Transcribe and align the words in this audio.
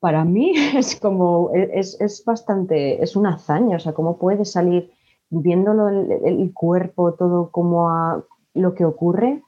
para 0.00 0.24
mí 0.24 0.54
es 0.76 0.98
como, 0.98 1.50
es, 1.52 2.00
es, 2.00 2.24
bastante, 2.24 3.02
es 3.02 3.14
una 3.14 3.34
hazaña, 3.34 3.76
o 3.76 3.80
sea, 3.80 3.92
cómo 3.92 4.18
puedes 4.18 4.50
salir 4.50 4.90
viéndolo 5.28 5.88
el, 5.88 6.52
cuerpo, 6.52 7.14
todo 7.14 7.50
como 7.52 8.24
lo 8.54 8.74
que 8.74 8.84
ocurre, 8.84 9.44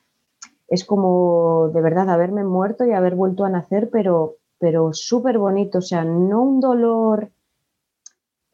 es 0.68 0.84
como 0.84 1.70
de 1.74 1.80
verdad 1.80 2.08
haberme 2.08 2.44
muerto 2.44 2.84
y 2.84 2.92
haber 2.92 3.16
vuelto 3.16 3.44
a 3.44 3.50
nacer, 3.50 3.90
pero, 3.90 4.36
pero 4.58 4.92
súper 4.92 5.38
bonito, 5.38 5.78
o 5.78 5.82
sea, 5.82 6.04
no 6.04 6.42
un 6.42 6.60
dolor, 6.60 7.32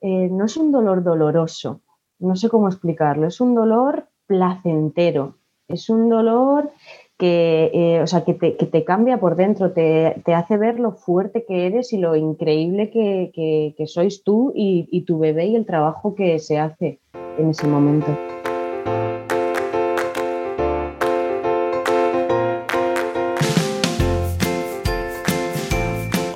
eh, 0.01 0.31
no 0.31 0.47
es 0.47 0.57
un 0.57 0.73
dolor 0.73 1.03
doloroso, 1.03 1.83
no 2.19 2.35
sé 2.35 2.49
cómo 2.49 2.69
explicarlo, 2.69 3.27
es 3.27 3.43
un 3.43 3.55
dolor 3.55 4.09
placentero, 4.27 5.37
es 5.69 5.91
un 5.91 6.09
dolor 6.09 6.71
que, 7.19 7.71
eh, 7.75 8.01
o 8.01 8.07
sea, 8.07 8.25
que, 8.25 8.33
te, 8.33 8.85
cambia 8.85 9.19
por 9.19 9.35
dentro, 9.35 9.73
te, 9.73 10.23
hace 10.33 10.57
ver 10.57 10.79
lo 10.79 10.93
fuerte 10.93 11.45
que 11.47 11.67
eres 11.67 11.93
y 11.93 11.99
lo 11.99 12.15
increíble 12.15 12.91
que, 12.91 13.87
sois 13.87 14.23
tú 14.23 14.53
y, 14.55 15.03
tu 15.03 15.19
bebé 15.19 15.47
y 15.47 15.57
el 15.57 15.67
trabajo 15.67 16.15
que 16.15 16.39
se 16.39 16.59
hace 16.59 17.01
en 17.39 17.51
ese 17.51 17.67
momento. 17.67 18.07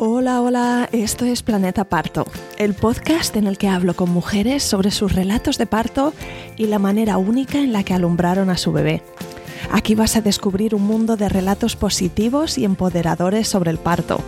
Hola, 0.01 0.43
hola, 0.43 0.89
esto 0.93 1.25
es 1.25 1.45
Planeta 1.45 1.85
Parto, 1.85 2.25
el 2.59 2.75
podcast 2.75 3.37
en 3.37 3.47
el 3.47 3.57
que 3.57 3.69
hablo 3.69 3.95
con 3.95 4.11
mujeres 4.11 4.65
sobre 4.65 4.91
sus 4.91 5.15
relatos 5.15 5.59
de 5.59 5.67
parto 5.67 6.13
y 6.57 6.67
la 6.67 6.81
manera 6.81 7.19
única 7.19 7.59
en 7.59 7.73
la 7.73 7.85
que 7.85 7.95
alumbraron 7.95 8.51
a 8.51 8.57
su 8.57 8.73
bebé. 8.73 9.03
Aquí 9.71 9.95
vas 9.95 10.17
a 10.17 10.21
descubrir 10.21 10.75
un 10.75 10.83
mundo 10.83 11.17
de 11.17 11.29
relatos 11.29 11.77
positivos 11.77 12.59
y 12.59 12.65
empoderadores 12.65 13.49
sobre 13.49 13.71
el 13.71 13.79
parto. 13.79 14.21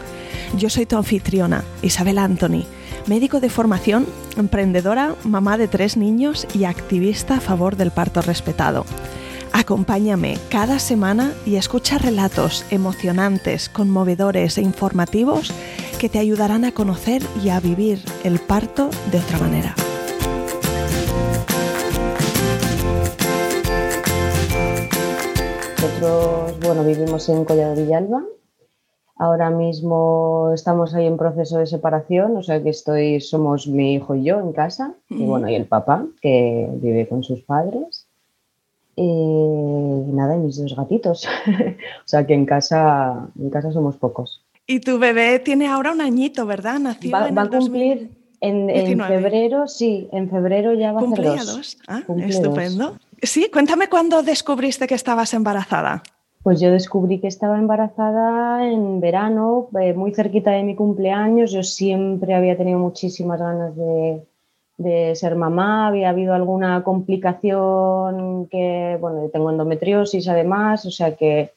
Yo 0.57 0.71
soy 0.71 0.87
tu 0.87 0.97
anfitriona, 0.97 1.65
Isabel 1.83 2.19
Anthony, 2.19 2.65
médico 3.07 3.41
de 3.41 3.51
formación, 3.51 4.07
emprendedora, 4.37 5.17
mamá 5.25 5.59
de 5.59 5.69
tres 5.69 5.97
niños 5.97 6.47
y 6.55 6.65
activista 6.65 7.37
a 7.37 7.41
favor 7.41 7.77
del 7.77 7.91
parto 7.91 8.23
respetado. 8.23 8.85
Acompáñame 9.53 10.37
cada 10.49 10.81
semana 10.81 11.33
y 11.47 11.57
escucha 11.57 11.99
relatos 11.99 12.65
emocionantes, 12.71 13.69
conmovedores 13.69 14.59
e 14.59 14.63
informativos 14.63 15.53
que 16.01 16.09
te 16.09 16.19
ayudarán 16.19 16.65
a 16.65 16.73
conocer 16.73 17.23
y 17.45 17.51
a 17.51 17.61
vivir 17.61 18.03
el 18.25 18.41
parto 18.41 18.91
de 19.13 19.19
otra 19.19 19.39
manera. 19.39 19.75
Nosotros, 26.05 26.61
bueno, 26.61 26.85
vivimos 26.85 27.29
en 27.31 27.47
Collado 27.47 27.77
Villalba. 27.77 28.23
Ahora 29.17 29.49
mismo 29.49 30.51
estamos 30.53 30.95
ahí 30.95 31.07
en 31.07 31.17
proceso 31.17 31.57
de 31.59 31.67
separación, 31.67 32.37
o 32.37 32.43
sea 32.43 32.63
que 32.63 32.69
estoy, 32.69 33.23
somos 33.23 33.67
mi 33.67 33.95
hijo 33.95 34.15
y 34.15 34.25
yo 34.25 34.39
en 34.39 34.53
casa, 34.53 34.93
y 35.09 35.25
bueno, 35.25 35.49
y 35.49 35.55
el 35.55 35.65
papá 35.65 36.05
que 36.21 36.69
vive 36.75 37.09
con 37.09 37.23
sus 37.23 37.41
padres. 37.41 38.07
Y 38.97 39.03
nada, 40.13 40.37
y 40.37 40.41
mis 40.41 40.59
dos 40.59 40.77
gatitos. 40.77 41.27
o 41.49 42.07
sea 42.07 42.27
que 42.27 42.35
en 42.35 42.45
casa, 42.45 43.31
en 43.41 43.49
casa 43.49 43.73
somos 43.73 43.97
pocos. 43.97 44.45
Y 44.67 44.81
tu 44.81 44.99
bebé 44.99 45.39
tiene 45.39 45.69
ahora 45.69 45.93
un 45.93 46.03
añito, 46.03 46.45
¿verdad? 46.45 46.81
Nació 46.81 47.13
va, 47.13 47.25
a 47.25 47.49
cumplir 47.49 48.11
en, 48.41 48.99
febrero, 48.99 49.69
sí, 49.69 50.09
en 50.13 50.29
febrero 50.29 50.75
ya 50.75 50.93
va 50.93 51.01
a 51.01 51.17
ser 51.17 51.47
dos. 51.47 51.79
Ah, 51.89 52.03
estupendo. 52.19 52.99
Sí, 53.27 53.51
cuéntame 53.53 53.89
cuándo 53.89 54.23
descubriste 54.23 54.87
que 54.87 54.95
estabas 54.95 55.35
embarazada. 55.35 56.03
Pues 56.43 56.61
yo 56.61 56.71
descubrí 56.71 57.21
que 57.21 57.29
estaba 57.29 57.59
embarazada 57.59 58.69
en 58.71 59.01
verano, 59.01 59.69
eh, 59.81 59.95
muy 59.95 60.13
cerquita 60.13 60.51
de 60.51 60.63
mi 60.63 60.75
cumpleaños. 60.75 61.53
Yo 61.53 61.63
siempre 61.63 62.35
había 62.35 62.57
tenido 62.57 62.79
muchísimas 62.79 63.41
ganas 63.41 63.75
de, 63.77 65.15
ser 65.15 65.37
mamá. 65.37 65.87
Había 65.87 66.11
habido 66.11 66.35
alguna 66.35 66.85
complicación 66.85 68.47
que, 68.49 68.99
bueno, 69.01 69.31
tengo 69.33 69.51
endometriosis 69.51 70.29
además, 70.29 70.85
o 70.85 70.91
sea 70.91 71.17
que 71.17 71.53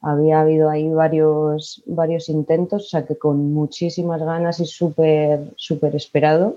había 0.00 0.40
habido 0.40 0.70
ahí 0.70 0.88
varios, 0.88 1.82
varios 1.84 2.30
intentos, 2.30 2.86
o 2.86 2.88
sea 2.88 3.04
que 3.04 3.18
con 3.18 3.52
muchísimas 3.52 4.22
ganas 4.22 4.60
y 4.60 4.64
súper, 4.64 5.52
súper 5.56 5.94
esperado. 5.94 6.56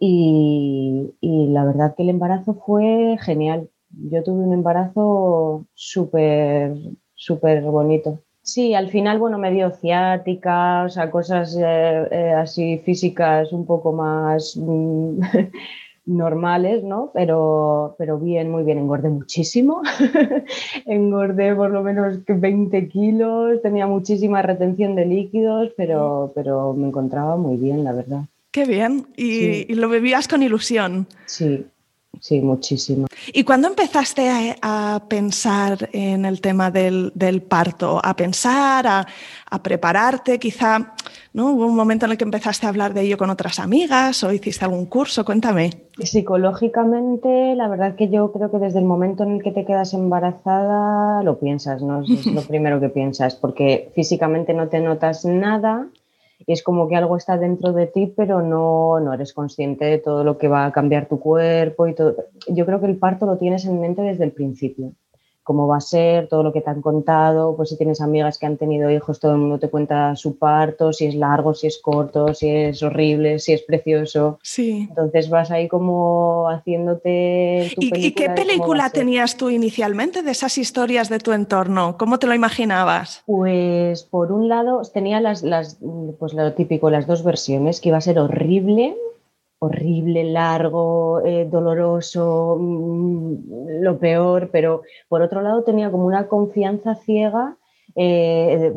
Y, 0.00 1.14
la 1.20 1.64
verdad 1.64 1.94
que 1.96 2.02
el 2.02 2.10
embarazo 2.10 2.54
fue 2.54 3.16
genial. 3.20 3.68
Yo 3.90 4.22
tuve 4.22 4.44
un 4.44 4.52
embarazo 4.52 5.66
súper, 5.74 6.74
súper 7.14 7.62
bonito. 7.62 8.20
Sí, 8.42 8.74
al 8.74 8.88
final, 8.88 9.18
bueno, 9.18 9.38
me 9.38 9.50
dio 9.50 9.70
ciática, 9.70 10.84
o 10.84 10.88
sea, 10.88 11.10
cosas 11.10 11.54
eh, 11.60 12.08
eh, 12.10 12.32
así 12.32 12.78
físicas 12.78 13.52
un 13.52 13.66
poco 13.66 13.92
más 13.92 14.56
mm, 14.56 15.20
normales, 16.06 16.82
¿no? 16.82 17.10
Pero, 17.12 17.94
pero 17.98 18.18
bien, 18.18 18.50
muy 18.50 18.62
bien, 18.62 18.78
engordé 18.78 19.10
muchísimo. 19.10 19.82
engordé 20.86 21.54
por 21.54 21.70
lo 21.70 21.82
menos 21.82 22.24
20 22.26 22.88
kilos, 22.88 23.60
tenía 23.62 23.86
muchísima 23.86 24.40
retención 24.40 24.94
de 24.94 25.06
líquidos, 25.06 25.72
pero, 25.76 26.32
pero 26.34 26.72
me 26.72 26.86
encontraba 26.88 27.36
muy 27.36 27.56
bien, 27.56 27.84
la 27.84 27.92
verdad. 27.92 28.22
Qué 28.50 28.64
bien. 28.64 29.08
Y, 29.16 29.74
lo 29.74 29.88
vivías 29.88 30.26
con 30.26 30.42
ilusión. 30.42 31.06
Sí, 31.26 31.66
sí, 32.18 32.40
muchísimo. 32.40 33.06
¿Y 33.32 33.44
cuándo 33.44 33.68
empezaste 33.68 34.56
a, 34.62 35.02
pensar 35.08 35.90
en 35.92 36.24
el 36.24 36.40
tema 36.40 36.70
del, 36.70 37.42
parto? 37.46 38.00
A 38.02 38.16
pensar, 38.16 38.86
a, 38.86 39.62
prepararte, 39.62 40.38
quizá, 40.38 40.94
¿no? 41.34 41.52
Hubo 41.52 41.66
un 41.66 41.76
momento 41.76 42.06
en 42.06 42.12
el 42.12 42.18
que 42.18 42.24
empezaste 42.24 42.64
a 42.64 42.70
hablar 42.70 42.94
de 42.94 43.02
ello 43.02 43.18
con 43.18 43.28
otras 43.28 43.58
amigas 43.58 44.24
o 44.24 44.32
hiciste 44.32 44.64
algún 44.64 44.86
curso, 44.86 45.26
cuéntame. 45.26 45.70
Psicológicamente, 45.98 47.54
la 47.54 47.68
verdad 47.68 47.96
que 47.96 48.08
yo 48.08 48.32
creo 48.32 48.50
que 48.50 48.58
desde 48.58 48.78
el 48.78 48.86
momento 48.86 49.24
en 49.24 49.32
el 49.32 49.42
que 49.42 49.50
te 49.50 49.66
quedas 49.66 49.92
embarazada 49.92 51.22
lo 51.22 51.38
piensas, 51.38 51.82
¿no? 51.82 52.02
Es 52.02 52.24
lo 52.24 52.40
primero 52.48 52.80
que 52.80 52.88
piensas, 52.88 53.34
porque 53.34 53.90
físicamente 53.94 54.54
no 54.54 54.68
te 54.68 54.80
notas 54.80 55.26
nada 55.26 55.88
y 56.48 56.52
es 56.52 56.62
como 56.62 56.88
que 56.88 56.96
algo 56.96 57.18
está 57.18 57.36
dentro 57.36 57.74
de 57.74 57.86
ti, 57.86 58.10
pero 58.16 58.40
no, 58.40 58.98
no 59.00 59.12
eres 59.12 59.34
consciente 59.34 59.84
de 59.84 59.98
todo 59.98 60.24
lo 60.24 60.38
que 60.38 60.48
va 60.48 60.64
a 60.64 60.72
cambiar 60.72 61.06
tu 61.06 61.20
cuerpo 61.20 61.86
y 61.86 61.94
todo. 61.94 62.16
Yo 62.48 62.64
creo 62.64 62.80
que 62.80 62.86
el 62.86 62.96
parto 62.96 63.26
lo 63.26 63.36
tienes 63.36 63.66
en 63.66 63.78
mente 63.78 64.00
desde 64.00 64.24
el 64.24 64.32
principio 64.32 64.92
cómo 65.48 65.66
va 65.66 65.78
a 65.78 65.80
ser, 65.80 66.28
todo 66.28 66.42
lo 66.42 66.52
que 66.52 66.60
te 66.60 66.68
han 66.68 66.82
contado, 66.82 67.56
pues 67.56 67.70
si 67.70 67.78
tienes 67.78 68.02
amigas 68.02 68.36
que 68.36 68.44
han 68.44 68.58
tenido 68.58 68.90
hijos, 68.90 69.18
todo 69.18 69.32
el 69.32 69.38
mundo 69.38 69.58
te 69.58 69.70
cuenta 69.70 70.14
su 70.14 70.36
parto, 70.36 70.92
si 70.92 71.06
es 71.06 71.14
largo, 71.14 71.54
si 71.54 71.68
es 71.68 71.78
corto, 71.78 72.34
si 72.34 72.50
es 72.50 72.82
horrible, 72.82 73.38
si 73.38 73.54
es 73.54 73.62
precioso. 73.62 74.38
Sí. 74.42 74.86
Entonces 74.90 75.30
vas 75.30 75.50
ahí 75.50 75.66
como 75.66 76.50
haciéntique 76.50 77.70
¿Y, 77.78 78.08
¿Y 78.08 78.12
qué 78.12 78.28
película 78.28 78.90
tenías 78.90 79.38
tú 79.38 79.48
inicialmente 79.48 80.22
de 80.22 80.32
esas 80.32 80.58
historias 80.58 81.08
de 81.08 81.18
tu 81.18 81.32
entorno? 81.32 81.96
¿Cómo 81.96 82.18
te 82.18 82.26
lo 82.26 82.34
imaginabas? 82.34 83.22
Pues 83.24 84.02
por 84.02 84.32
un 84.32 84.50
lado 84.50 84.82
tenía 84.92 85.18
las, 85.18 85.42
las 85.42 85.78
pues 86.18 86.34
lo 86.34 86.52
típico, 86.52 86.90
las 86.90 87.06
dos 87.06 87.24
versiones, 87.24 87.80
que 87.80 87.88
iba 87.88 87.96
a 87.96 88.02
ser 88.02 88.18
horrible, 88.18 88.94
horrible, 89.60 90.24
largo, 90.24 91.20
eh, 91.24 91.46
doloroso, 91.50 92.56
mm, 92.60 93.80
lo 93.82 93.98
peor, 93.98 94.50
pero 94.52 94.82
por 95.08 95.22
otro 95.22 95.42
lado 95.42 95.62
tenía 95.64 95.90
como 95.90 96.06
una 96.06 96.28
confianza 96.28 96.94
ciega 96.94 97.56
eh, 97.96 98.72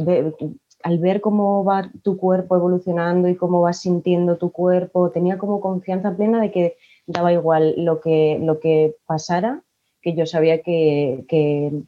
al 0.84 0.97
ver 0.97 1.22
cómo 1.22 1.64
va 1.64 1.92
tu 2.02 2.18
cuerpo 2.18 2.56
evolucionando 2.56 3.28
y 3.28 3.36
cómo 3.36 3.62
vas 3.62 3.81
sintiendo 3.81 4.38
tu 4.38 4.52
cuerpo, 4.52 5.12
tenía 5.12 5.38
como 5.38 5.62
confianza 5.62 6.16
plena 6.16 6.42
de 6.42 6.52
que 6.52 6.78
daba 7.06 7.31
igual 7.31 7.75
lo 7.78 8.02
que, 8.02 8.40
lo 8.42 8.59
que 8.59 8.96
pasara, 9.06 9.62
que 10.02 10.16
yo 10.16 10.25
sabía 10.25 10.62
que, 10.62 11.84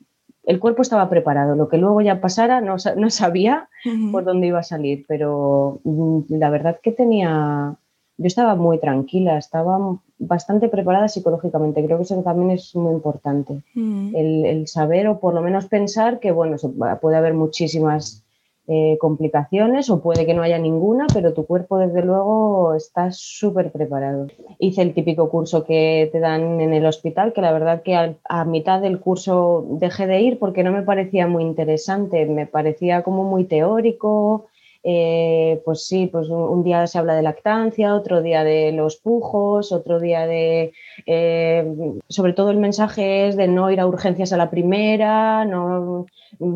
el 0.45 0.59
cuerpo 0.59 0.81
estaba 0.81 1.09
preparado, 1.09 1.55
lo 1.55 1.69
que 1.69 1.77
luego 1.77 2.01
ya 2.01 2.19
pasara 2.19 2.59
no, 2.59 2.75
no 2.97 3.09
sabía 3.09 3.69
por 4.11 4.25
dónde 4.25 4.47
iba 4.47 4.59
a 4.59 4.63
salir, 4.63 5.05
pero 5.07 5.79
mm, 5.85 6.23
la 6.27 6.49
verdad 6.49 6.79
que 6.83 6.91
tenía 6.91 7.77
yo 8.17 8.27
estaba 8.27 8.55
muy 8.55 8.77
tranquila, 8.77 9.37
estaba 9.37 9.97
bastante 10.19 10.69
preparada 10.69 11.07
psicológicamente. 11.07 11.83
Creo 11.83 11.97
que 11.97 12.03
eso 12.03 12.21
también 12.21 12.51
es 12.51 12.75
muy 12.75 12.93
importante. 12.93 13.63
Mm. 13.73 14.15
El, 14.15 14.67
saber 14.67 15.07
o 15.07 15.19
por 15.19 15.33
lo 15.33 15.41
menos 15.41 15.65
pensar 15.65 16.19
que, 16.19 16.31
bueno, 16.31 16.57
puede 17.01 17.17
haber 17.17 17.33
muchísimas 17.33 18.23
eh, 18.67 18.97
complicaciones 18.99 19.89
o 19.89 20.01
puede 20.01 20.25
que 20.25 20.33
no 20.33 20.43
haya 20.43 20.57
ninguna, 20.57 21.07
pero 21.13 21.33
tu 21.33 21.45
cuerpo 21.45 21.77
desde 21.79 22.01
luego 22.03 22.75
está 22.75 23.11
súper 23.11 23.71
preparado. 23.71 24.27
Hice 24.59 24.83
el 24.83 24.93
típico 24.93 25.29
curso 25.29 25.65
que 25.65 26.07
te 26.11 26.19
dan 26.19 26.61
en 26.61 26.73
el 26.73 26.85
hospital, 26.85 27.33
que 27.33 27.41
la 27.41 27.51
verdad 27.51 27.81
que 27.81 27.95
a, 27.95 28.15
a 28.23 28.45
mitad 28.45 28.79
del 28.79 28.99
curso 28.99 29.65
dejé 29.71 30.07
de 30.07 30.21
ir 30.21 30.39
porque 30.39 30.63
no 30.63 30.71
me 30.71 30.83
parecía 30.83 31.27
muy 31.27 31.43
interesante, 31.43 32.25
me 32.25 32.45
parecía 32.45 33.01
como 33.01 33.23
muy 33.23 33.43
teórico 33.45 34.45
eh, 34.85 35.61
pues 35.63 35.87
sí, 35.87 36.07
pues 36.07 36.27
un, 36.27 36.61
día 36.61 36.85
se 36.87 36.97
habla 36.97 37.15
de 37.15 37.21
lactancia, 37.21 37.95
otro 37.95 38.21
día 38.21 38.43
de 38.43 38.73
los 38.73 38.97
pujos, 38.97 39.71
otro 39.71 40.01
día 40.01 40.27
de, 40.27 40.73
eh, 41.05 41.65
sobre 42.09 42.33
todo 42.33 42.51
el 42.51 42.57
mensaje 42.57 43.27
es 43.27 43.37
de 43.37 43.47
no 43.47 43.71
ir 43.71 43.79
a 43.79 43.87
urgencias 43.87 44.33
a 44.33 44.37
la 44.37 44.49
primera, 44.49 45.45
no 45.45 46.05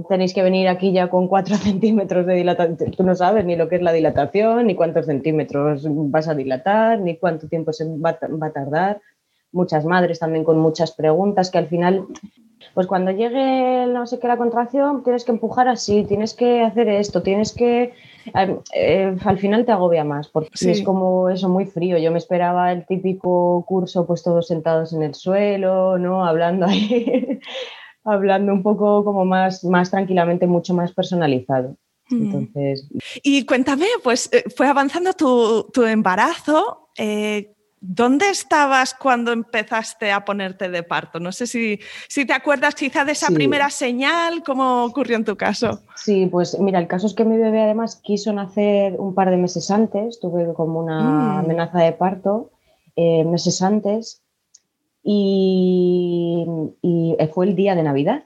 tenéis 0.10 0.34
que 0.34 0.44
venir 0.44 0.68
aquí 0.68 0.92
ya 0.92 1.10
con 1.10 1.30
cuatro 1.30 1.56
centímetros 1.58 2.26
de 2.26 2.36
dilatación, 2.36 2.92
tú 2.92 3.04
no 3.04 3.16
sabes 3.16 3.46
ni 3.46 3.56
lo 3.56 3.70
que 3.70 3.78
es 3.78 3.82
la 3.82 3.94
dilatación, 3.94 4.68
ni 4.68 4.76
cuántos 4.76 5.06
centímetros 5.06 5.86
vas 5.88 6.28
a 6.28 6.36
dilatar, 6.36 7.00
ni 7.00 7.18
cuánto 7.18 7.48
tiempo 7.48 7.72
se 7.72 7.86
va, 7.86 8.20
va 8.42 8.48
a 8.48 8.54
tardar. 8.54 9.02
Muchas 9.54 9.86
madres 9.86 10.20
también 10.20 10.44
con 10.44 10.60
muchas 10.60 10.92
preguntas 10.92 11.50
que 11.50 11.58
al 11.58 11.68
final 11.68 12.06
pues 12.74 12.86
cuando 12.86 13.12
llegue 13.12 13.88
no 13.88 14.06
sé 14.06 14.20
qué 14.20 14.28
la 14.28 14.38
contracción 14.38 15.04
tienes 15.04 15.24
que 15.24 15.32
empujar 15.32 15.68
así, 15.68 16.04
tienes 16.04 16.34
que 16.34 16.62
hacer 16.62 16.90
esto, 16.90 17.24
tienes 17.24 17.54
que 17.54 17.94
eh, 18.74 19.16
al 19.24 19.40
final 19.40 19.66
te 19.66 19.72
agobia 19.72 20.04
más 20.04 20.28
porque 20.28 20.50
es 20.72 20.82
como 20.82 21.30
eso 21.30 21.50
muy 21.50 21.66
frío. 21.66 21.98
Yo 21.98 22.12
me 22.12 22.18
esperaba 22.18 22.72
el 22.72 22.86
típico 22.86 23.66
curso 23.68 24.06
pues 24.06 24.24
todos 24.24 24.48
sentados 24.48 24.94
en 24.94 25.04
el 25.04 25.14
suelo, 25.14 25.98
¿no? 25.98 26.26
Hablando 26.26 26.66
ahí, 26.66 27.40
hablando 28.04 28.54
un 28.54 28.64
poco 28.64 29.04
como 29.04 29.26
más, 29.26 29.64
más 29.64 29.92
tranquilamente, 29.92 30.48
mucho 30.48 30.74
más 30.74 30.94
personalizado. 30.94 31.76
Mm. 32.10 32.26
Entonces... 32.26 32.88
Y 33.24 33.46
cuéntame, 33.46 33.88
pues 34.04 34.30
eh, 34.32 34.44
fue 34.56 34.68
avanzando 34.68 35.14
tu, 35.14 35.70
tu 35.74 35.84
embarazo. 35.84 36.90
Eh, 36.98 37.57
¿Dónde 37.80 38.30
estabas 38.30 38.96
cuando 38.96 39.32
empezaste 39.32 40.12
a 40.12 40.26
ponerte 40.26 40.70
de 40.70 40.82
parto? 40.82 41.20
No 41.20 41.32
sé 41.32 41.46
si, 41.46 41.80
si 42.08 42.26
te 42.26 42.34
acuerdas 42.34 42.74
quizá 42.74 43.06
de 43.06 43.12
esa 43.12 43.28
primera 43.28 43.70
señal, 43.70 44.42
¿cómo 44.44 44.84
ocurrió 44.84 45.16
en 45.16 45.26
tu 45.26 45.36
caso? 45.36 45.82
Sí, 45.96 46.26
pues 46.26 46.60
mira, 46.60 46.80
el 46.80 46.88
caso 46.88 47.06
es 47.06 47.14
que 47.14 47.24
mi 47.24 47.38
bebé 47.38 47.62
además 47.62 47.98
quiso 48.04 48.34
nacer 48.34 48.96
un 48.98 49.14
par 49.14 49.30
de 49.30 49.38
meses 49.38 49.70
antes, 49.70 50.20
tuve 50.20 50.54
como 50.54 50.80
una 50.80 51.00
mm. 51.00 51.38
amenaza 51.40 51.80
de 51.80 51.92
parto 51.92 52.50
eh, 52.96 53.24
meses 53.24 53.62
antes 53.62 54.22
y 55.04 56.46
fue 57.34 57.46
el 57.46 57.56
día 57.56 57.76
de 57.76 57.84
Navidad. 57.84 58.24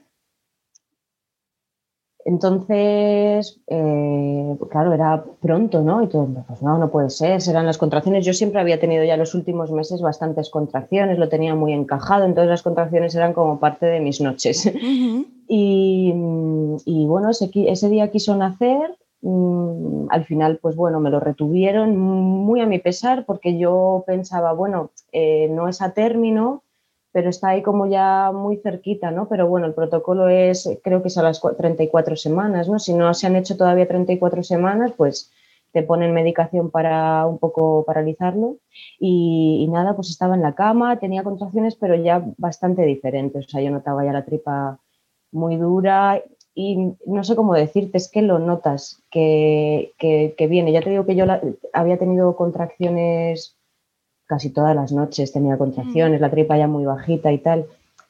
Entonces, 2.24 3.60
eh, 3.66 4.56
claro, 4.70 4.92
era 4.92 5.24
pronto, 5.40 5.82
¿no? 5.82 6.02
Y 6.02 6.08
todo, 6.08 6.28
pues 6.46 6.62
no, 6.62 6.78
no 6.78 6.90
puede 6.90 7.10
ser, 7.10 7.40
serán 7.40 7.66
las 7.66 7.78
contracciones. 7.78 8.24
Yo 8.24 8.32
siempre 8.32 8.60
había 8.60 8.78
tenido 8.78 9.04
ya 9.04 9.16
los 9.16 9.34
últimos 9.34 9.72
meses 9.72 10.00
bastantes 10.00 10.50
contracciones, 10.50 11.18
lo 11.18 11.28
tenía 11.28 11.54
muy 11.54 11.72
encajado, 11.72 12.24
entonces 12.24 12.50
las 12.50 12.62
contracciones 12.62 13.14
eran 13.14 13.32
como 13.32 13.58
parte 13.58 13.86
de 13.86 14.00
mis 14.00 14.20
noches. 14.20 14.70
y, 15.48 16.12
bueno, 17.06 17.30
ese, 17.30 17.88
día 17.88 18.10
quiso 18.10 18.36
nacer, 18.36 18.96
mm, 19.22 20.06
al 20.10 20.24
final, 20.24 20.58
pues 20.62 20.76
bueno, 20.76 21.00
me 21.00 21.10
lo 21.10 21.18
retuvieron 21.18 21.98
muy 21.98 22.60
a 22.60 22.66
mi 22.66 22.78
pesar 22.78 23.24
porque 23.26 23.58
yo 23.58 24.04
pensaba, 24.06 24.52
bueno, 24.52 24.90
eh, 25.10 25.48
no 25.50 25.68
es 25.68 25.82
a 25.82 25.92
término, 25.92 26.62
pero 27.12 27.28
está 27.30 27.50
ahí 27.50 27.62
como 27.62 27.86
ya 27.86 28.32
muy 28.32 28.56
cerquita, 28.56 29.10
¿no? 29.10 29.28
Pero 29.28 29.46
bueno, 29.46 29.66
el 29.66 29.74
protocolo 29.74 30.28
es, 30.28 30.68
creo 30.82 31.02
que 31.02 31.08
es 31.08 31.18
a 31.18 31.22
las 31.22 31.40
34 31.40 32.16
semanas, 32.16 32.68
¿no? 32.68 32.78
Si 32.78 32.94
no 32.94 33.12
se 33.14 33.26
han 33.26 33.36
hecho 33.36 33.56
todavía 33.56 33.86
34 33.86 34.42
semanas, 34.42 34.92
pues 34.96 35.30
te 35.72 35.82
ponen 35.82 36.12
medicación 36.12 36.70
para 36.70 37.26
un 37.26 37.38
poco 37.38 37.84
paralizarlo. 37.84 38.56
Y, 38.98 39.66
nada, 39.70 39.94
pues 39.94 40.10
estaba 40.10 40.34
en 40.34 40.42
la 40.42 40.54
cama, 40.54 40.98
tenía 40.98 41.22
contracciones, 41.24 41.76
pero 41.76 41.94
ya 41.96 42.24
bastante 42.38 42.82
diferentes. 42.82 43.46
O 43.46 43.48
sea, 43.48 43.62
yo 43.62 43.70
notaba 43.70 44.04
ya 44.04 44.12
la 44.12 44.24
tripa 44.24 44.78
muy 45.32 45.56
dura 45.56 46.22
y 46.54 46.92
no 47.06 47.24
sé 47.24 47.34
cómo 47.34 47.54
decirte, 47.54 47.96
es 47.96 48.10
que 48.10 48.20
lo 48.20 48.38
notas 48.38 49.02
que, 49.10 49.94
que, 49.98 50.46
viene. 50.46 50.72
Ya 50.72 50.82
te 50.82 50.90
digo 50.90 51.06
que 51.06 51.16
yo 51.16 51.24
había 51.72 51.98
tenido 51.98 52.36
contracciones 52.36 53.56
casi 54.32 54.48
todas 54.48 54.74
las 54.74 54.92
noches 54.92 55.30
tenía 55.30 55.58
contracciones, 55.58 56.18
mm. 56.18 56.22
la 56.22 56.30
tripa 56.30 56.56
ya 56.56 56.66
muy 56.66 56.86
bajita 56.86 57.30
y 57.32 57.36
tal, 57.36 57.66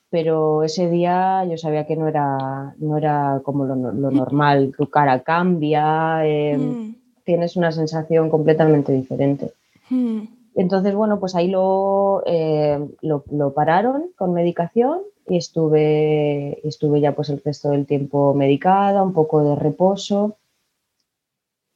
pero 0.08 0.62
ese 0.62 0.88
día 0.88 1.44
yo 1.50 1.58
sabía 1.58 1.84
que 1.84 1.96
no 1.96 2.06
era, 2.06 2.76
no 2.78 2.96
era 2.96 3.40
como 3.42 3.64
lo, 3.64 3.74
mm. 3.74 4.14
normal, 4.14 4.72
tu 4.78 4.86
cara 4.88 5.24
cambia, 5.24 6.24
em, 6.24 6.60
mm. 6.60 6.94
tienes 7.24 7.56
una 7.56 7.72
sensación 7.72 8.30
completamente 8.30 8.92
diferente. 8.92 9.52
Entonces, 10.54 10.94
bueno, 10.94 11.18
pues 11.18 11.34
ahí 11.34 11.48
lo, 11.48 12.22
em, 12.24 12.90
lo, 13.00 13.24
lo, 13.32 13.52
pararon 13.52 14.04
con 14.16 14.32
medicación 14.32 15.00
y 15.28 15.38
estuve, 15.38 16.66
estuve 16.66 17.00
ya 17.00 17.16
pues 17.16 17.30
el 17.30 17.42
resto 17.44 17.70
del 17.70 17.84
tiempo 17.84 18.32
medicada, 18.32 19.02
un 19.02 19.12
poco 19.12 19.42
de 19.42 19.56
reposo 19.56 20.36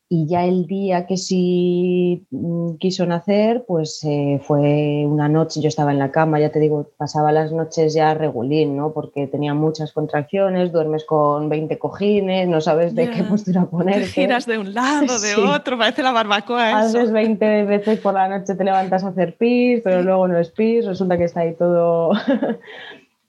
y 0.09 0.29
ya 0.29 0.45
el 0.45 0.67
día 0.67 1.07
que 1.07 1.17
sí 1.17 2.27
mm, 2.31 2.77
quiso 2.77 3.07
nacer, 3.07 3.65
pues 3.67 4.05
eh, 4.05 4.41
fue 4.43 5.05
una 5.05 5.29
noche, 5.29 5.61
yo 5.61 5.69
estaba 5.69 5.91
en 5.91 5.99
la 5.99 6.13
cama, 6.13 6.39
ya 6.39 6.51
te 6.51 6.61
digo, 6.61 6.91
pasaba 6.97 7.33
las 7.33 7.51
noches 7.51 7.93
ya 7.93 8.15
regulín, 8.15 8.77
¿no? 8.77 8.93
Porque 8.93 9.27
tenía 9.27 9.53
muchas 9.55 9.93
contracciones, 9.93 10.71
duermes 10.71 11.05
con 11.05 11.49
20 11.49 11.79
cojines, 11.79 12.47
no 12.47 12.61
sabes 12.61 12.95
de 12.95 13.11
qué 13.11 13.25
postura 13.25 13.65
poner. 13.71 14.07
giras 14.07 14.47
de 14.47 14.59
un 14.59 14.75
lado, 14.75 15.19
de 15.19 15.35
otro, 15.49 15.77
parece 15.77 16.05
la 16.05 16.13
barbacoa 16.13 16.87
eso. 16.87 16.99
Haces 16.99 17.11
20 17.11 17.65
veces 17.65 17.99
por 17.99 18.15
la 18.15 18.29
noche, 18.29 18.55
te 18.55 18.63
levantas 18.63 19.03
a 19.03 19.09
hacer 19.09 19.37
pis, 19.37 19.81
pero 19.83 20.03
luego 20.03 20.29
no 20.29 20.39
es 20.39 20.51
pis, 20.51 20.87
resulta 20.87 21.19
que 21.19 21.25
está 21.25 21.41
ahí 21.41 21.55
todo 21.55 22.13